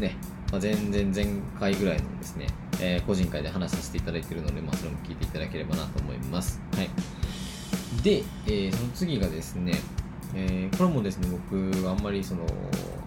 [0.00, 0.16] ね、
[0.52, 1.26] まあ、前々前
[1.58, 2.46] 回ぐらいのですね、
[2.80, 6.60] えー個人会で話させていただいているので、まあ、それも聞いていただければなと思います。
[6.76, 6.88] はい。
[8.02, 9.72] で、えーその次がですね、
[10.34, 12.46] えーこれもですね、僕、あんまりその、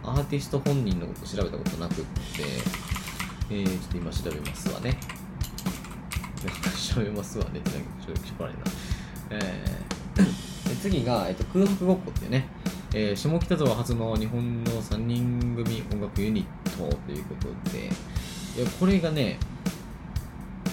[0.04, 2.04] アーティスト本人のこと調べたことなくって、
[3.50, 4.97] えー、ちょっと今調べますわね。
[6.95, 8.62] 調べますわねってちょっとしょうがないな。
[9.32, 9.65] え
[10.82, 12.47] 次が、えっと、空白ごっこっていうね、
[12.93, 19.37] えー下北沢初の日本の3人組音楽ユニッということで、いやこれがね、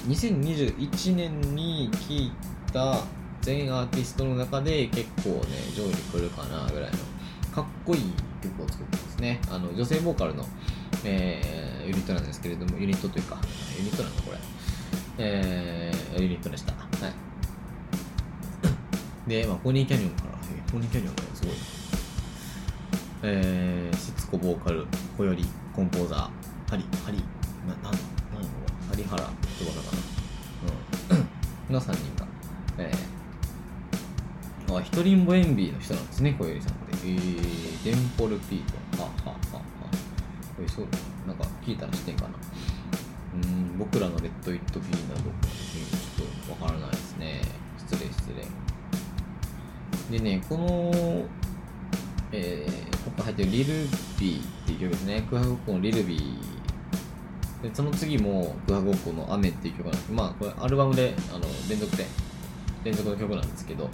[0.09, 2.33] 2021年に聴い
[2.73, 2.99] た
[3.41, 5.41] 全アーティストの中で結構ね、
[5.75, 6.99] 上位に来るかなぐらいの
[7.55, 8.13] かっこいい
[8.43, 9.41] 曲を作ってますね。
[9.51, 10.45] あの女性ボーカルの、
[11.05, 13.39] えーユニットなんですけれども、ユニットというか、
[13.77, 14.39] ユニットなのこれ。
[15.19, 16.73] えーユニットでした。
[16.73, 16.79] は
[19.27, 19.29] い。
[19.29, 21.55] で、まあ、ポニーキャニオンから、えーポニーキャニオンがすごい。
[23.23, 24.87] えー、シツコボーカル、
[25.17, 26.19] 小より、コンポーザー、
[26.71, 27.19] ハリ、ハリ、
[27.67, 27.99] な、なん、なんや
[28.33, 29.97] ろハリハラってことか
[31.11, 31.19] な。
[31.19, 31.75] うん。
[31.75, 32.29] の3人が、
[32.79, 36.93] えー、あ、一人ぼエンビーの人なんですね、小よりさんって。
[36.93, 38.63] えー、デンポルピー
[38.97, 39.03] ト。
[39.03, 39.63] はははは
[40.55, 40.87] これそう、
[41.27, 42.29] なんか聞いたら知ってんかな。
[43.35, 47.43] うん、僕らのレッド・イット・ビーなど、うんちょっとわからないですね。
[47.79, 48.31] 失礼、失
[50.09, 50.19] 礼。
[50.19, 50.93] でね、この、
[52.31, 53.75] えー、ここ入ってるリル
[54.21, 55.27] ビーっていう曲ですね。
[55.29, 57.63] 空白ごっこのリルビー。
[57.63, 62.07] で、その次も空白ごっこの雨っていう曲なんですけど、まあ、これアルバムであの連続で、
[62.83, 63.91] 連続の曲なんですけど、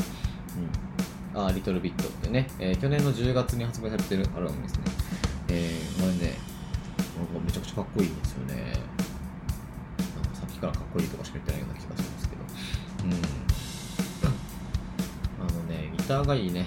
[1.34, 1.44] うん。
[1.44, 4.84] あ、リトルビットってね、えー去年の10月に発売されてるアルバムですね。
[5.48, 6.36] えー、これね、
[7.16, 8.54] なんかめちゃくちゃかっこいいんですよね。
[10.14, 12.42] なんかさっきからかっこいいとかしか言ってないような気がするんですけど。
[13.04, 13.12] うん。
[15.48, 16.66] あのね、ギターがいいね。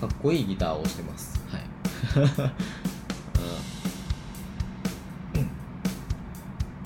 [0.00, 1.36] かっこいいギターをしてます。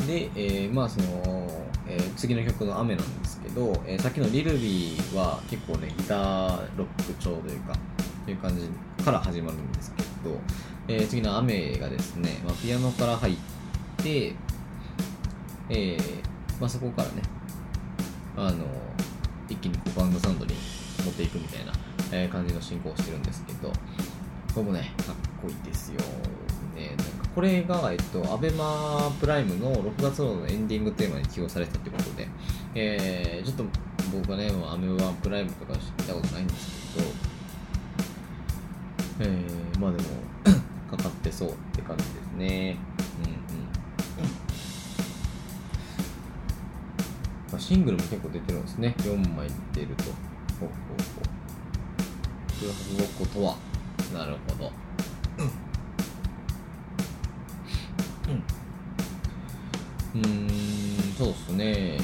[0.00, 0.06] うん。
[0.06, 7.74] で、えーまあその、えー次の曲の雨なんですけど、えーさっきのリルビーは結構ね、ギターロック調というか、
[8.24, 8.68] という感じ
[9.04, 10.36] から始まるんですけど、
[10.88, 13.36] えー次の雨がですね、まあ、ピアノから入っ
[14.02, 14.34] て、
[15.68, 16.00] えー
[16.60, 17.22] まあ、そこからね、
[18.36, 18.64] あの、
[19.48, 20.54] 一気にこうバンドサウンドに
[21.04, 21.72] 持っていくみたいな、
[22.12, 23.72] え感じの進行をしてるんですけど、
[24.54, 26.00] これもね、かっこいいですよ。
[26.74, 32.28] ね、なんかこれが、えっと、アベマプライムの6月のエンディングテーマに起用されたということで、
[32.74, 33.64] えー、ちょっと
[34.12, 37.06] 僕はね、アベマプライムとか見たことないんですけど、
[39.20, 40.04] えー、まあでも、
[40.90, 42.76] かかってそうって感じですね。
[43.24, 44.30] うんうん。
[47.52, 48.94] まあ、シングルも結構出てるんですね。
[48.98, 50.04] 4枚出ると。
[50.04, 50.14] ほう
[50.60, 51.40] ほうほう。
[52.60, 53.69] 空白ごっことは。
[54.12, 54.72] なるほど。
[55.38, 55.44] うん。
[60.12, 60.48] うーん、
[61.16, 61.98] そうっすね。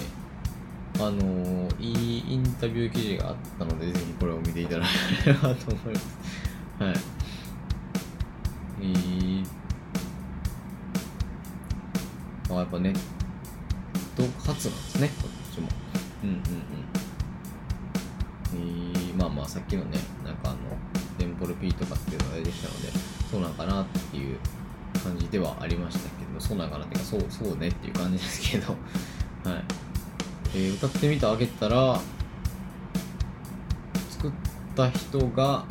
[0.98, 4.86] あのいいインタビュー記事があったので、ぜひこれを見ていただ
[5.24, 6.16] ければと思います。
[6.78, 6.94] はい。
[8.80, 9.46] えー、
[12.50, 13.00] あ、やっぱネット
[14.46, 15.68] 発なんですね、こっちも。
[16.22, 16.42] うんうんうん。
[18.54, 20.56] えー、まあまあ、さっきのね、なんかあの、
[21.18, 22.88] テンポル P とかっていうのが出てきたので、
[23.31, 24.38] そうなんかなっていう
[25.02, 28.72] 感じではありましたけど、そうなんかなっていうか、そう、そうねっていう感じですけど、
[29.48, 29.64] はい。
[30.55, 32.00] えー歌ってみてあげたら、
[34.11, 34.33] 作っ
[34.74, 35.64] た人が、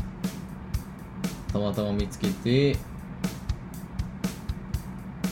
[1.56, 2.78] たまたま見つけて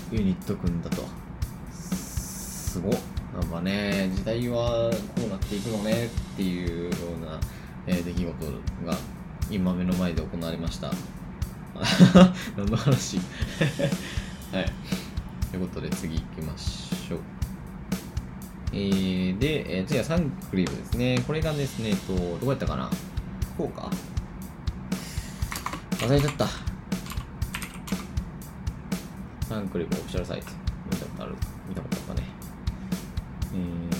[0.09, 1.03] ユニット組んだと
[1.69, 2.89] すご
[3.37, 6.89] なんかね時代はこうなっていくのねっていうよ
[7.21, 7.37] うな、
[7.87, 8.45] えー出来事
[8.85, 8.95] が
[9.49, 10.91] 今目の前で行われました。
[12.57, 13.17] 何の話？
[14.51, 14.65] はい。
[15.51, 17.19] ということで次行きましょう。
[18.71, 21.23] えー、で、えー次はサンクリームですね。
[21.27, 22.89] これがですねえっとどこやったかな？
[23.55, 23.89] 福岡？
[25.99, 26.47] 忘れちゃった。
[29.47, 30.47] サンクリブオフィシャルサイト。
[30.91, 31.35] 見たことある。
[31.69, 32.27] 見たことあるかね。
[33.53, 33.92] えー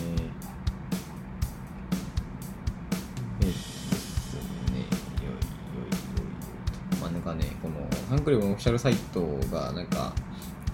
[8.13, 9.21] このサンクリブのオフィシャルサイト
[9.51, 10.13] がなんか、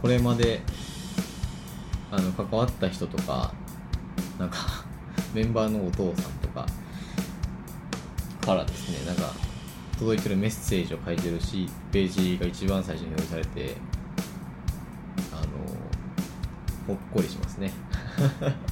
[0.01, 0.59] これまで、
[2.11, 3.53] あの、関わった人とか、
[4.37, 4.57] なんか、
[5.33, 6.65] メンバーのお父さんとか、
[8.41, 9.33] からですね、なんか、
[9.97, 13.75] 届いてるメッセージを書いてるしページが一番最初に表示されて
[15.33, 15.51] あの
[16.87, 17.73] ほっこりしますね。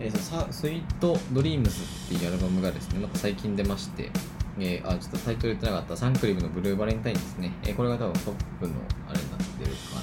[0.00, 4.10] えーそさスイートドリームスっていうアルバムがですねまた最近出まして
[4.58, 8.74] えーあちょっとタイトル言ってなかったサンクリームのブルーバレンタインですね、えーこれが多分トップの
[9.08, 9.96] あれになってるか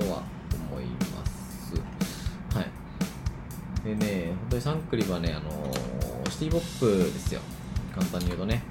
[0.00, 0.22] なとは
[0.70, 1.74] 思います
[2.56, 2.70] はい
[3.84, 7.40] でね、本当にサンクリはね、あのーシティポップですよ。
[7.94, 8.62] 簡単に言うとね。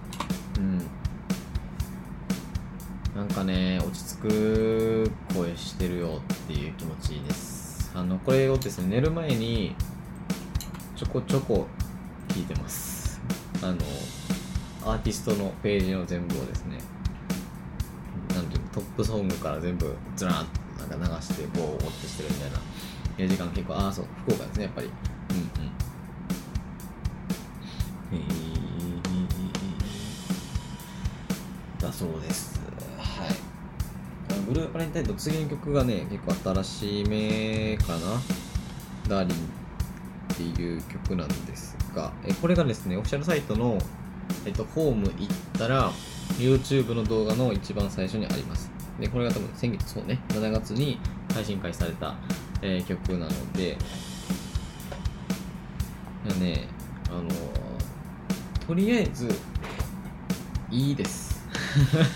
[0.57, 0.77] うん。
[3.15, 7.91] なんかね、落ち着く声してるよっていう気持ちです。
[7.93, 9.75] あの、これをですね、寝る前に
[11.01, 11.65] ちょこちょこ
[12.27, 13.19] 聞いてます。
[13.63, 13.77] あの、
[14.85, 16.77] アーティストのページの全部をですね、
[18.35, 20.45] なんていうの、トップソングから全部ずらーっ
[20.77, 22.59] となんか流して、ボーってしてるみたいな。
[23.17, 24.87] えー時間結構ああそう福岡ですねやっぱり。
[24.87, 24.91] う
[25.33, 25.45] んうん。
[28.13, 32.61] えー、だそうです。
[32.99, 33.29] はい。
[34.45, 38.21] ブルーバレンタインと次の曲がね結構新しめかな。
[39.09, 39.60] ダーリン
[40.49, 43.77] っていう曲なんですがえこれがですねオフィシャルサイトの
[44.45, 45.15] えっと、ホーム行っ
[45.57, 45.91] たら
[46.39, 48.71] YouTube の動画の一番最初にあります。
[48.99, 50.99] でこれが多分先月そうね7月に
[51.33, 52.15] 配信開始された、
[52.61, 53.71] えー曲なのでい
[56.29, 56.67] やね
[57.09, 57.29] あの
[58.67, 59.29] とりあえず
[60.69, 61.41] いいです。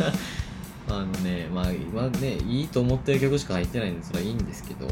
[0.87, 4.87] あのねまあ今ねいいと思ってる曲しか入ってないんでそれはいいんですけど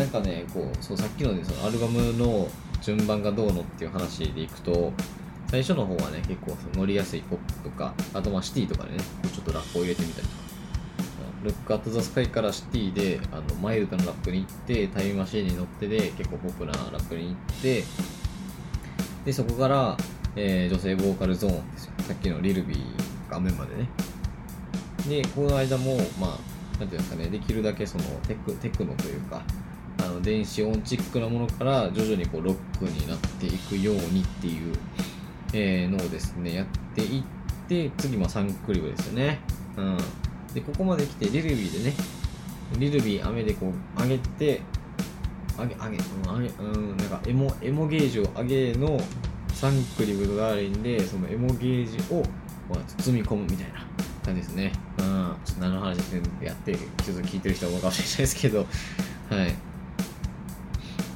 [0.00, 2.48] なんかねこうそうさっきのねそのアルバムの
[2.80, 4.92] 順番がどうのっていう話でいくと
[5.48, 8.98] 最初の方はね結構乗りやすいポップとかあとまあシティとかでね
[9.30, 10.40] ちょっとラップを入れてみたりとか。
[11.42, 17.82] ルックアットザスカイからシティであのマイルドなラップに行ってタイムマシーンに乗ってで結構ポップなラップに行って
[19.24, 19.96] でそこから、
[20.36, 21.92] えー女性ボーカルゾーンですよ。
[22.00, 22.78] さっきのリルビー
[23.30, 23.88] 画面までね。
[25.08, 26.38] でこの間もま
[26.76, 29.42] あなんていうんですかねできるだけそのテクテクノというか
[30.02, 34.74] あの電子音チックなものから徐々にこうロックになっていくようにっていう、
[35.52, 36.54] えーのをですね。
[36.54, 37.22] やっていっ
[37.68, 39.40] て次まあサンクリブですよね。
[39.76, 39.96] うん。
[40.54, 41.94] でここまで来てリルビーでね。
[42.78, 44.60] リルビー雨でこう上げて
[45.58, 49.00] 上げ上げ上げうんなんかエモエモゲージを上げの
[49.52, 52.22] サンクリブのダーリンでそのエモゲージを
[52.98, 53.84] 包み込むみたいな
[54.24, 54.72] 感じですね。
[54.98, 55.36] うん。
[55.44, 55.98] ちょっと何の話
[56.40, 58.66] やってちょっと聞いてる人は思うかもしれないですけど。
[59.28, 59.69] はい。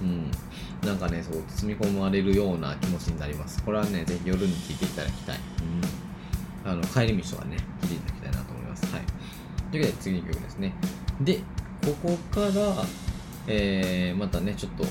[0.05, 0.89] うん。
[0.89, 3.63] なんかねそう包み込まれるような気持ちになります。
[3.63, 5.39] これはねぜひ夜に聞いていただきたい、
[6.65, 8.87] うん、あの帰り道とかね聞いていただきたいなと思います。
[8.93, 9.03] はい。
[9.71, 10.75] というわけで次の曲ですね。
[11.21, 11.41] で
[11.85, 12.85] ここから、
[13.47, 14.85] えーまたねちょっと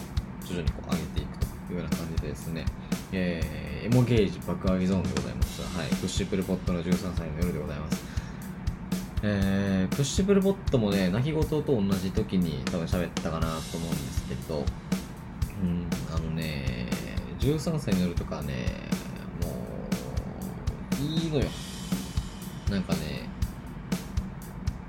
[0.45, 2.66] 徐々にこう上げていくというような感じでですね。
[3.11, 5.61] えーエモゲージ爆上げゾーンでございます。
[5.78, 5.89] はい。
[5.89, 8.01] プッシュプルポットの13歳の夜でございます。
[9.24, 14.64] えー、プッシュプルポットもね、泣き言と同じ時に多分喋ったかなと思うんですけど、
[15.62, 16.88] うん、あのね、
[17.39, 18.66] 13歳の夜とかね、
[19.41, 19.54] も
[20.99, 21.45] う、いいのよ。
[22.70, 23.28] なんかね、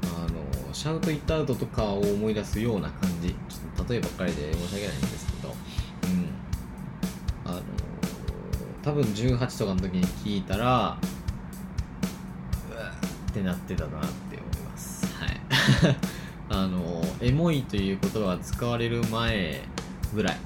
[0.05, 3.29] あの、シャウト・イット・アウトとかを思い出すような感じ。
[3.31, 6.29] ちょっと例えばっかりで申し訳ないんですけど、うん。
[7.45, 7.63] あの、
[8.83, 10.65] 多分18とかの時に聞いたら、
[12.71, 12.93] うわ
[13.31, 14.01] ってなってたなっ
[14.31, 15.07] て思います。
[15.17, 15.41] はい。
[16.51, 19.63] あの、エモいという言葉が使われる前
[20.15, 20.37] ぐらい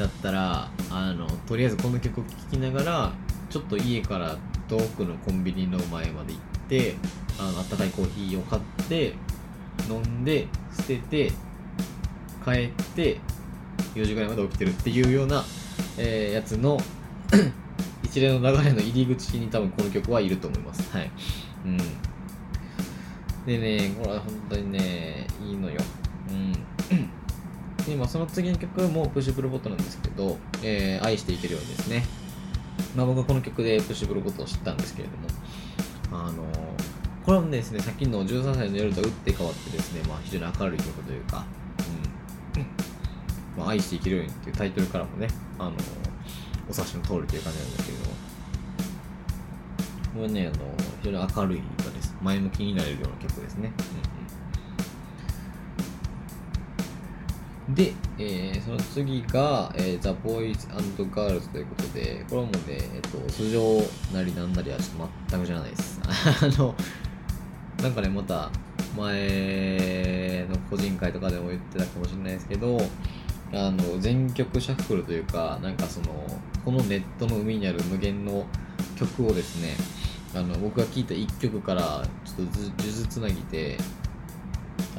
[0.00, 3.12] だったら、あの、とりあえずこの曲を聴きながら、
[3.50, 6.94] ちょっと家から遠くのコンビニの前まで行って、
[7.38, 9.12] あの、あったかいコーヒーを買って、
[9.90, 11.30] 飲んで、捨てて、
[12.42, 13.18] 帰って、
[13.94, 15.44] 4時ぐらいまで起きてるっていうような、
[15.98, 16.78] えーやつの
[18.02, 20.90] 一連の流れの入り口に多分この曲はいると思います。
[20.96, 21.10] はい。
[21.66, 21.76] うん。
[23.44, 25.78] でね、これは本当にね、いいのよ。
[27.80, 27.90] うん。
[27.90, 32.04] で、まあ、その次の曲もプッシュプルボットなんですけど、えー愛していけるようにですね。
[32.96, 35.28] まあ、僕はこの曲でプッシュプルボットを知ったんですけれども、
[36.26, 36.44] あの
[37.24, 41.44] これはですね、さっきの13歳の夜と打って変わってですね、まあ、非常に明るい曲というか、
[42.56, 42.66] うん。
[43.60, 45.28] まあ、愛していけるようにっていうタイトルからもね、
[45.58, 45.72] あの
[46.68, 48.10] お察しの通りという感じなんですけれども、
[50.14, 50.64] これね、あの
[51.02, 52.16] 非常に明るい歌です。
[52.22, 53.72] 前向きになれるような曲ですね。
[54.14, 54.19] うん
[57.74, 66.00] で、えーその次が、えー、The Boys and Girls ということで、これはもうね、えっと、素性なりなんなりはちょっと全く知らないです。
[66.06, 66.74] あの、
[67.82, 68.50] なんかね、また、
[68.96, 72.78] 前の個人会とかでも言ってたかもしれないですけど、
[73.52, 76.06] あの全曲シャッフルというか、なんかその、
[76.64, 78.46] このネットの海にある無限の
[78.96, 79.74] 曲をですね、
[80.34, 83.76] あの僕が聴いた1曲からちょっと数珠つなぎで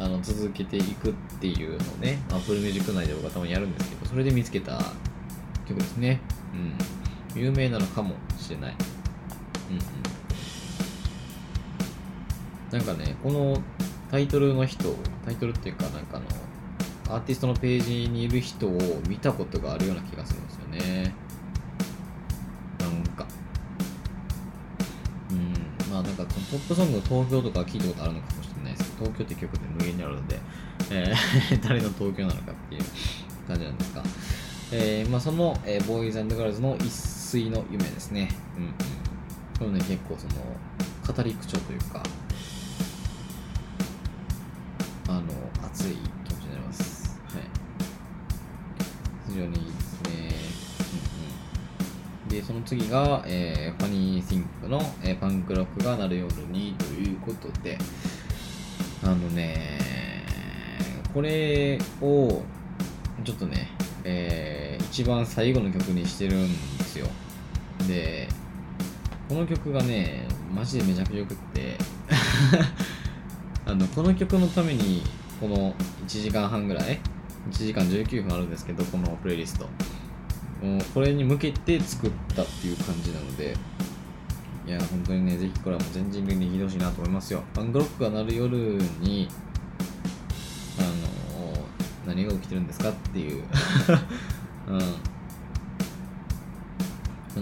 [0.04, 4.80] あの続けていくっていうのをね、Apple Music 内で僕はたまにやるんですけど、それで見つけた
[5.68, 6.20] 曲ですね。
[7.36, 7.40] うん。
[7.40, 8.76] 有名なのかもしれない。
[9.70, 9.84] うんうん。
[12.80, 13.62] なんかね、この
[14.10, 16.22] タイトルの人、タイトルっていうか、なんかあ
[17.12, 21.14] の、アーティストのページにいる人を見たことがあるような気がするんですよね。
[22.80, 23.28] なんか。
[25.30, 25.54] うん。
[25.94, 28.41] まあなんか、トップソングの東京とか聞いたことあるのか
[29.02, 30.40] 東京って曲で無限にあるので、
[30.92, 32.84] えー 誰の東京なのかっていう
[33.48, 34.04] 感じなんですが、
[34.72, 38.30] えーまあその、えーボーイズガールズの一水の夢ですね。
[38.58, 38.72] うんうん。
[39.58, 42.04] これね、結構その、語り口調というか、
[45.08, 45.22] あの、
[45.68, 45.96] 熱い
[46.26, 47.20] 気持ちになります。
[47.34, 47.44] はい。
[49.30, 50.10] 非常にいいですね。
[52.26, 52.30] うんうん。
[52.30, 57.78] で、その次が、えーファニー・シンクの、えーパンクロックが鳴る夜にということで、
[59.04, 59.80] あのね、
[61.14, 62.44] これを、
[63.24, 63.70] ちょっとね、
[64.04, 67.08] えー一番最後の曲にしてるんですよ。
[67.88, 68.28] で、
[69.30, 71.78] この曲がね、マジでめちゃくちゃよくって、
[73.66, 75.02] あの、この曲のために、
[75.40, 75.74] この
[76.06, 77.00] 1時間半ぐらい、
[77.52, 79.70] 1時間19分あるんですけど、このプレイリスト。
[80.62, 83.56] もうこれに向けて作ったっていう感じなので、
[84.66, 87.44] いや、本当にね、ぜひこれはもう全人類に聞いてほしいなと思いますよ。
[87.54, 88.58] パンクロックが鳴る夜
[89.00, 89.28] に、
[90.80, 91.54] あの、
[92.06, 93.44] 何が起きてるんですかっていう、
[94.70, 94.80] うん、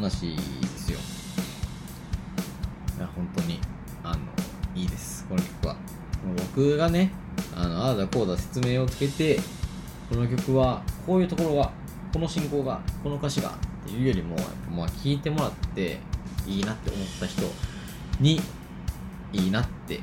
[0.01, 0.41] 話で
[0.77, 0.99] すよ。
[2.97, 3.59] いや本当に
[4.03, 4.19] あの
[4.75, 5.25] いいです。
[5.27, 5.75] この曲は。
[6.53, 7.11] 僕がね
[7.55, 9.39] あのああだこうだ説明をつけて
[10.09, 11.71] この曲はこういうところが
[12.11, 13.53] この進行がこの歌詞がっ
[13.85, 14.35] ていうよりも
[14.69, 15.99] まあ聞いてもらって
[16.49, 17.43] いいなって思った人
[18.19, 18.41] に
[19.31, 20.01] いいなって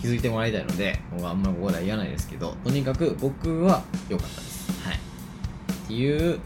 [0.00, 4.86] 気づいてもらいたいので僕はあんまりここでは言わないですけどとにかく僕は良かったです。
[4.86, 4.96] はい。
[4.96, 6.38] っていう、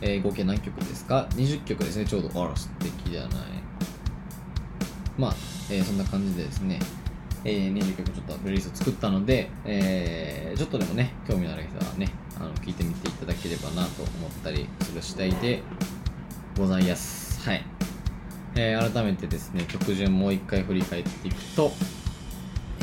[0.00, 2.42] えー合計何曲ですか？20曲ですねちょうど。
[2.42, 3.30] あら素敵じゃない。
[5.18, 5.34] まあ、
[5.70, 6.78] えーそんな感じでですね、
[7.44, 15.62] えー20曲ちょっとプレイリスト作ったので、えーちょっとでもね興味のある人はねあの聞いてみていただければなと思ったりする次第で
[16.56, 17.40] ございます。
[17.48, 17.64] はい、
[18.54, 21.72] えー改めてですね曲順もう一回振り返っていくと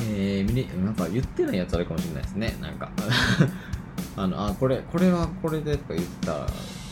[0.02, 2.90] えー、ミリなんか言ってないやつあるかもしれないですねなんか。
[4.16, 6.48] あのあこれこれはこれでとか言ったら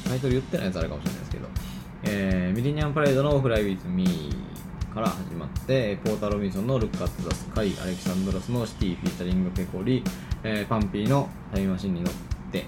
[0.08, 1.48] タイトル言ってないやつあるかもしれないですけど、
[2.04, 4.32] えー、ミリニアムパレードの「フライ・ウィズ・ミー」
[4.94, 10.04] から始まってポーター・ロビンソンの「ルック・アット・ザ・スカイ」アレキサンドロスの「シティ・フィーチャリング・ペコリ」
[10.44, 12.14] えーパンピーの「タイムマシンに乗っ
[12.52, 12.66] て」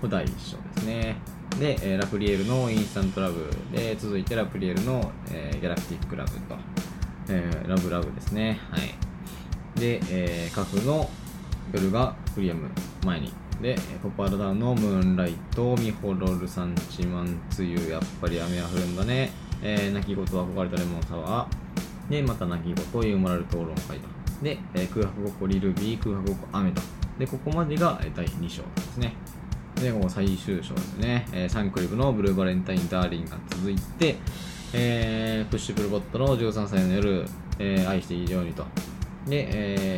[0.00, 1.37] これ第一章ですね。
[1.58, 6.56] で、えーラプリエールの「インスタント・ラブ」で続いてラプリエールの、えーギャラクティック・ラブと、
[7.28, 8.60] えーラブ・ラブですね。
[8.70, 8.94] はい。
[9.78, 11.08] で、えー、カフの
[11.72, 12.68] 夜がフリアム
[13.04, 13.32] 前に。
[13.60, 19.32] で、ポップアルダウンのムーンライトミホロルサンチマンツユやっぱり雨は降るんだね、
[19.62, 22.10] えー、泣き言憧れたレモンサワー。
[22.10, 24.08] でまた泣き言ユーモラル討論会と。
[24.42, 26.80] で、えー空白ごっこリルビー空白ごっこ雨と。
[27.18, 29.14] でここまでが第2章ですね。
[29.80, 31.26] で、ここ最終章ですね。
[31.32, 34.16] えーサンクリブのブルーバレンタインダーリンが続いて、
[34.72, 37.24] えープッシュプルボットの13歳の夜、
[37.58, 38.64] えー愛していいようにと。
[39.26, 39.48] で、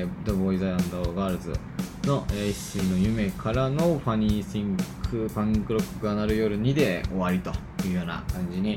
[0.00, 1.58] えー、The Boys and Girls
[2.06, 4.76] の、えー一水の夢からのファニーシン
[5.10, 7.50] クパンクロックが鳴る夜にで終わりと
[7.86, 8.76] いうような感じに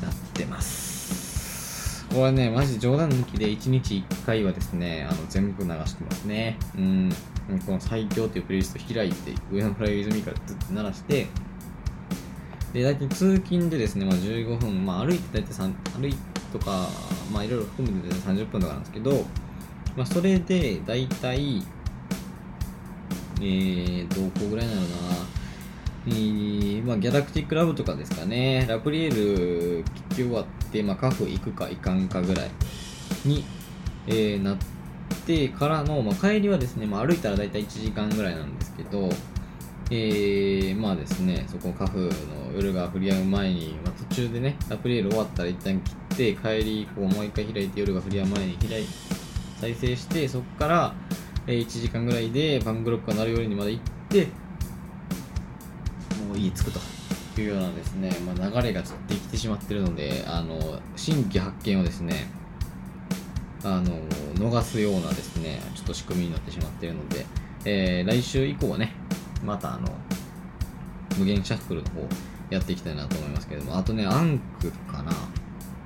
[0.00, 0.91] なってます。
[2.12, 6.58] これはね、マジ冗談抜きで1日1回はですね、あの全部流してますね。
[6.76, 7.12] うん。
[7.64, 11.26] この最強っていうプレイリスト開いて、上のフライウィズミーからずっと鳴らして、
[12.74, 16.14] で、大体通勤でですね、まあ、15分、まあ、歩いて大体3、歩い
[16.52, 16.86] とか、
[17.32, 19.24] まあ、いろいろ含めて30分とかなんですけど、
[19.96, 21.62] まあ、それで大体、
[23.40, 25.31] えー、どこぐらいなのかな、
[26.06, 32.50] えーまあ、ギャラクティックラブとかですかね、ラプリエール聞き終わって、まあ、カフ行くか行かんかぐらい
[33.24, 33.44] に、
[34.06, 34.56] えーなっ
[35.26, 39.08] てからの、まあ、帰りはですね、まあ、歩いたら大体1時間ぐらいなんですけど、
[39.90, 42.08] えー、まあですね、そこカフの
[42.56, 48.86] 夜が降り合う前に、まあ、途中でね、ラプリエール終わったら一旦切って、帰り、こうもう一回開いて夜が降り合う前に開い
[49.60, 50.94] 再生して、そこから、
[51.46, 54.28] えー1時間ぐらいでバングロックが鳴るようにまで行って、
[56.32, 56.70] もう家着く
[57.34, 62.30] というようなですね、まあ、流れがちょっとできてしまってるので、あの、新規発見をですね、
[63.62, 64.00] あの、
[64.34, 67.26] 逃すようなですね、ちょっと仕組みになってしまっているので、
[67.64, 68.94] えー来週以降はね、
[69.44, 69.88] またあの、
[71.18, 72.08] 無限シャッフルの方
[72.48, 75.14] やっていきたいなと思いますけれども、あとね、アンクかなっ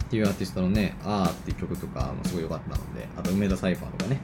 [0.09, 4.21] ていうアーティストのね、あーっていう曲とかもすごい良かったので、あと梅田サイファーとかね、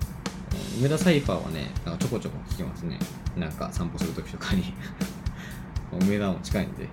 [0.78, 2.98] 梅田サイファーはね、なんかちょこちょこ聴きますね。
[3.36, 4.72] なんか散歩するときとかに。
[6.00, 6.88] 梅田も近いんで、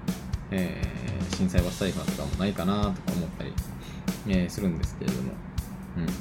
[0.52, 3.54] えー、震災橋サイファーとかもないかなとか思ったり、
[4.28, 5.32] えーするんですけれども。
[5.98, 6.14] うんうんうん。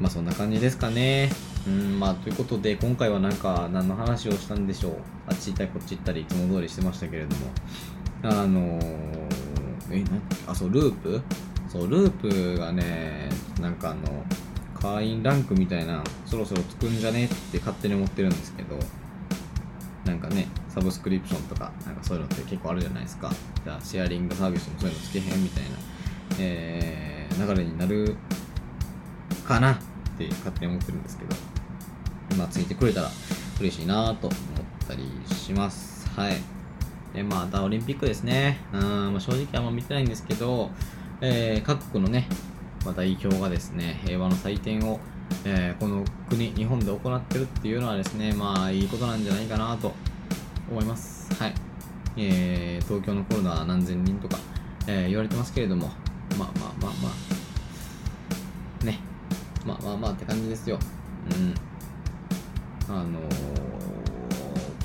[0.00, 1.30] まあそんな感じですかね。
[1.66, 4.92] うん、まあということで、今回はなんか何の話をしたんでしょう。
[5.28, 7.46] あっち行ったりこっち行ったりいつも通りしてましたけれども。
[8.24, 8.80] あのー、
[9.90, 10.10] え、な
[10.46, 11.20] あ、そう、ループ？
[11.68, 13.28] そう、ループがね、
[13.60, 14.24] なんかあの、
[14.80, 18.76] 会員ランクみたいな、そろそろつくんじゃねって勝手に思ってるんですけど、
[20.04, 23.30] なんかね、サブスクリプションとか、なんかそういうのって結構あるじゃないですか。
[23.64, 25.70] じゃあ、シェアリングサービスもそういうのつけへんみたいな、
[26.40, 28.16] えー、流れになる
[29.46, 29.76] かなっ
[30.18, 31.36] て勝手に思ってるんですけど、
[32.36, 33.10] まあ、ついてくれたら
[33.60, 34.38] 嬉しいなと思っ
[34.88, 36.08] たりします。
[36.10, 36.36] はい。
[37.14, 38.58] で、またオリンピックですね。
[38.72, 40.70] うん、まあ、正直あんま見てないんですけど、
[41.20, 42.26] えー各国のね、
[42.84, 44.98] まあ、代表がですね、平和の祭典を、
[45.44, 49.92] えーこの国、日本で行ってるっていうのはですね、まあ、いいことなんじゃないかなと
[50.70, 51.32] 思います。
[51.34, 51.54] はい。
[52.16, 54.38] えー東京のコロナは何千人とか、
[54.86, 55.88] えー言われてますけれども、
[56.38, 57.10] まあまあまあま
[58.82, 58.98] あ、ね、
[59.66, 60.78] まあまあまあって感じですよ。
[61.30, 61.54] うん。
[62.94, 63.62] あのー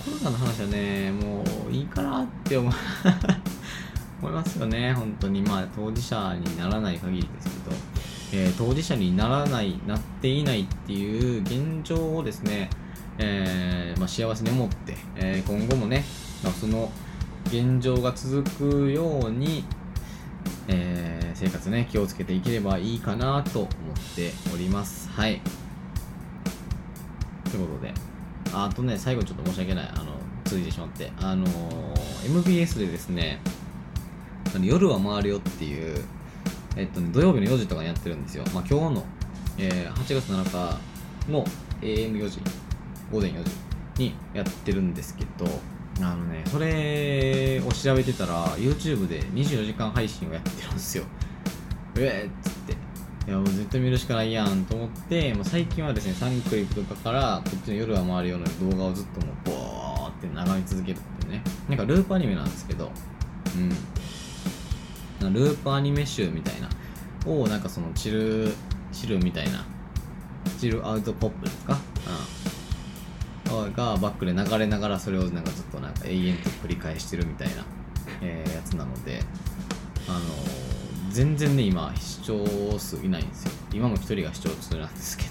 [0.08, 2.72] コロナの話はね、もういいかなって思う
[4.22, 5.42] 思いますよね、本当に。
[5.42, 7.76] まあ、当事者にならない限りですけど、
[8.34, 12.70] えー当事者にならない、なっていないっていう現状をですね、
[13.18, 16.04] えーまあ、幸せに思って、えー今後もね、
[16.44, 16.92] まあ、その、
[17.46, 19.64] 現状が続くように、
[20.68, 23.70] えー生活ね気をつけていければいいかなと思っ
[24.16, 25.08] ております。
[25.12, 25.40] はい。
[27.52, 27.94] ということで。
[28.54, 29.90] あとね最後ちょっと申し訳ない。
[29.94, 30.14] あの
[30.46, 31.12] 続いてしまって。
[31.20, 31.46] あの
[32.26, 33.40] MBS でですね
[34.60, 36.04] 夜は回るよっていう
[36.78, 38.44] えっとね土曜日の4時とかにやってるんですよ。
[38.54, 39.04] まあ今日の、
[39.58, 40.80] えー8月7日
[41.32, 41.44] の
[41.82, 42.40] AM4 時
[43.12, 43.52] 午前4時
[44.04, 45.46] にやってるんですけど
[46.02, 51.04] あのねそれを調べてたら YouTube で24時間配信をやってるんですよ。
[51.98, 52.74] えっつって。
[53.28, 61.44] いやもう絶対見るしかないやんと思って、まあ、最近はですねサンクリップとかからこっちの夜は回るような動画をずっともうボーって眺め続けるっていうね。
[61.68, 62.90] なんかループアニメなんですけど
[63.58, 63.70] うん。
[65.22, 66.70] ループアニメ集みたいな
[67.32, 68.52] をなんかそのチル
[68.92, 69.66] チルみたいな
[70.60, 71.78] チルアウトポップですか？
[73.54, 73.74] うん。
[73.74, 77.64] がバックで流れながらそれをなんかずっとなんか永遠と繰り返してるみたいな、
[78.22, 79.20] えーやつなので
[80.08, 80.22] あのー
[81.10, 82.46] 全然ね今視聴
[82.78, 83.52] 数いないんですよ。
[83.74, 85.30] 今も一人が視聴数なんですけど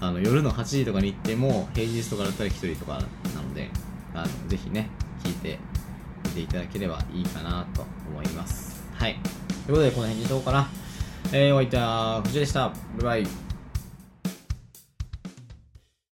[0.00, 3.00] あの夜の8時とかに行っても平日とかだったら一人とかな
[3.42, 3.68] ので
[4.14, 4.88] あのぜひね
[5.22, 5.58] 聞いて
[6.24, 8.65] みていただければいいかなと思います。
[8.98, 9.18] はい。
[9.66, 10.68] ということでこの辺にしようかな。
[11.32, 12.70] えー、おいた藤でした。
[13.02, 13.45] バイバイ。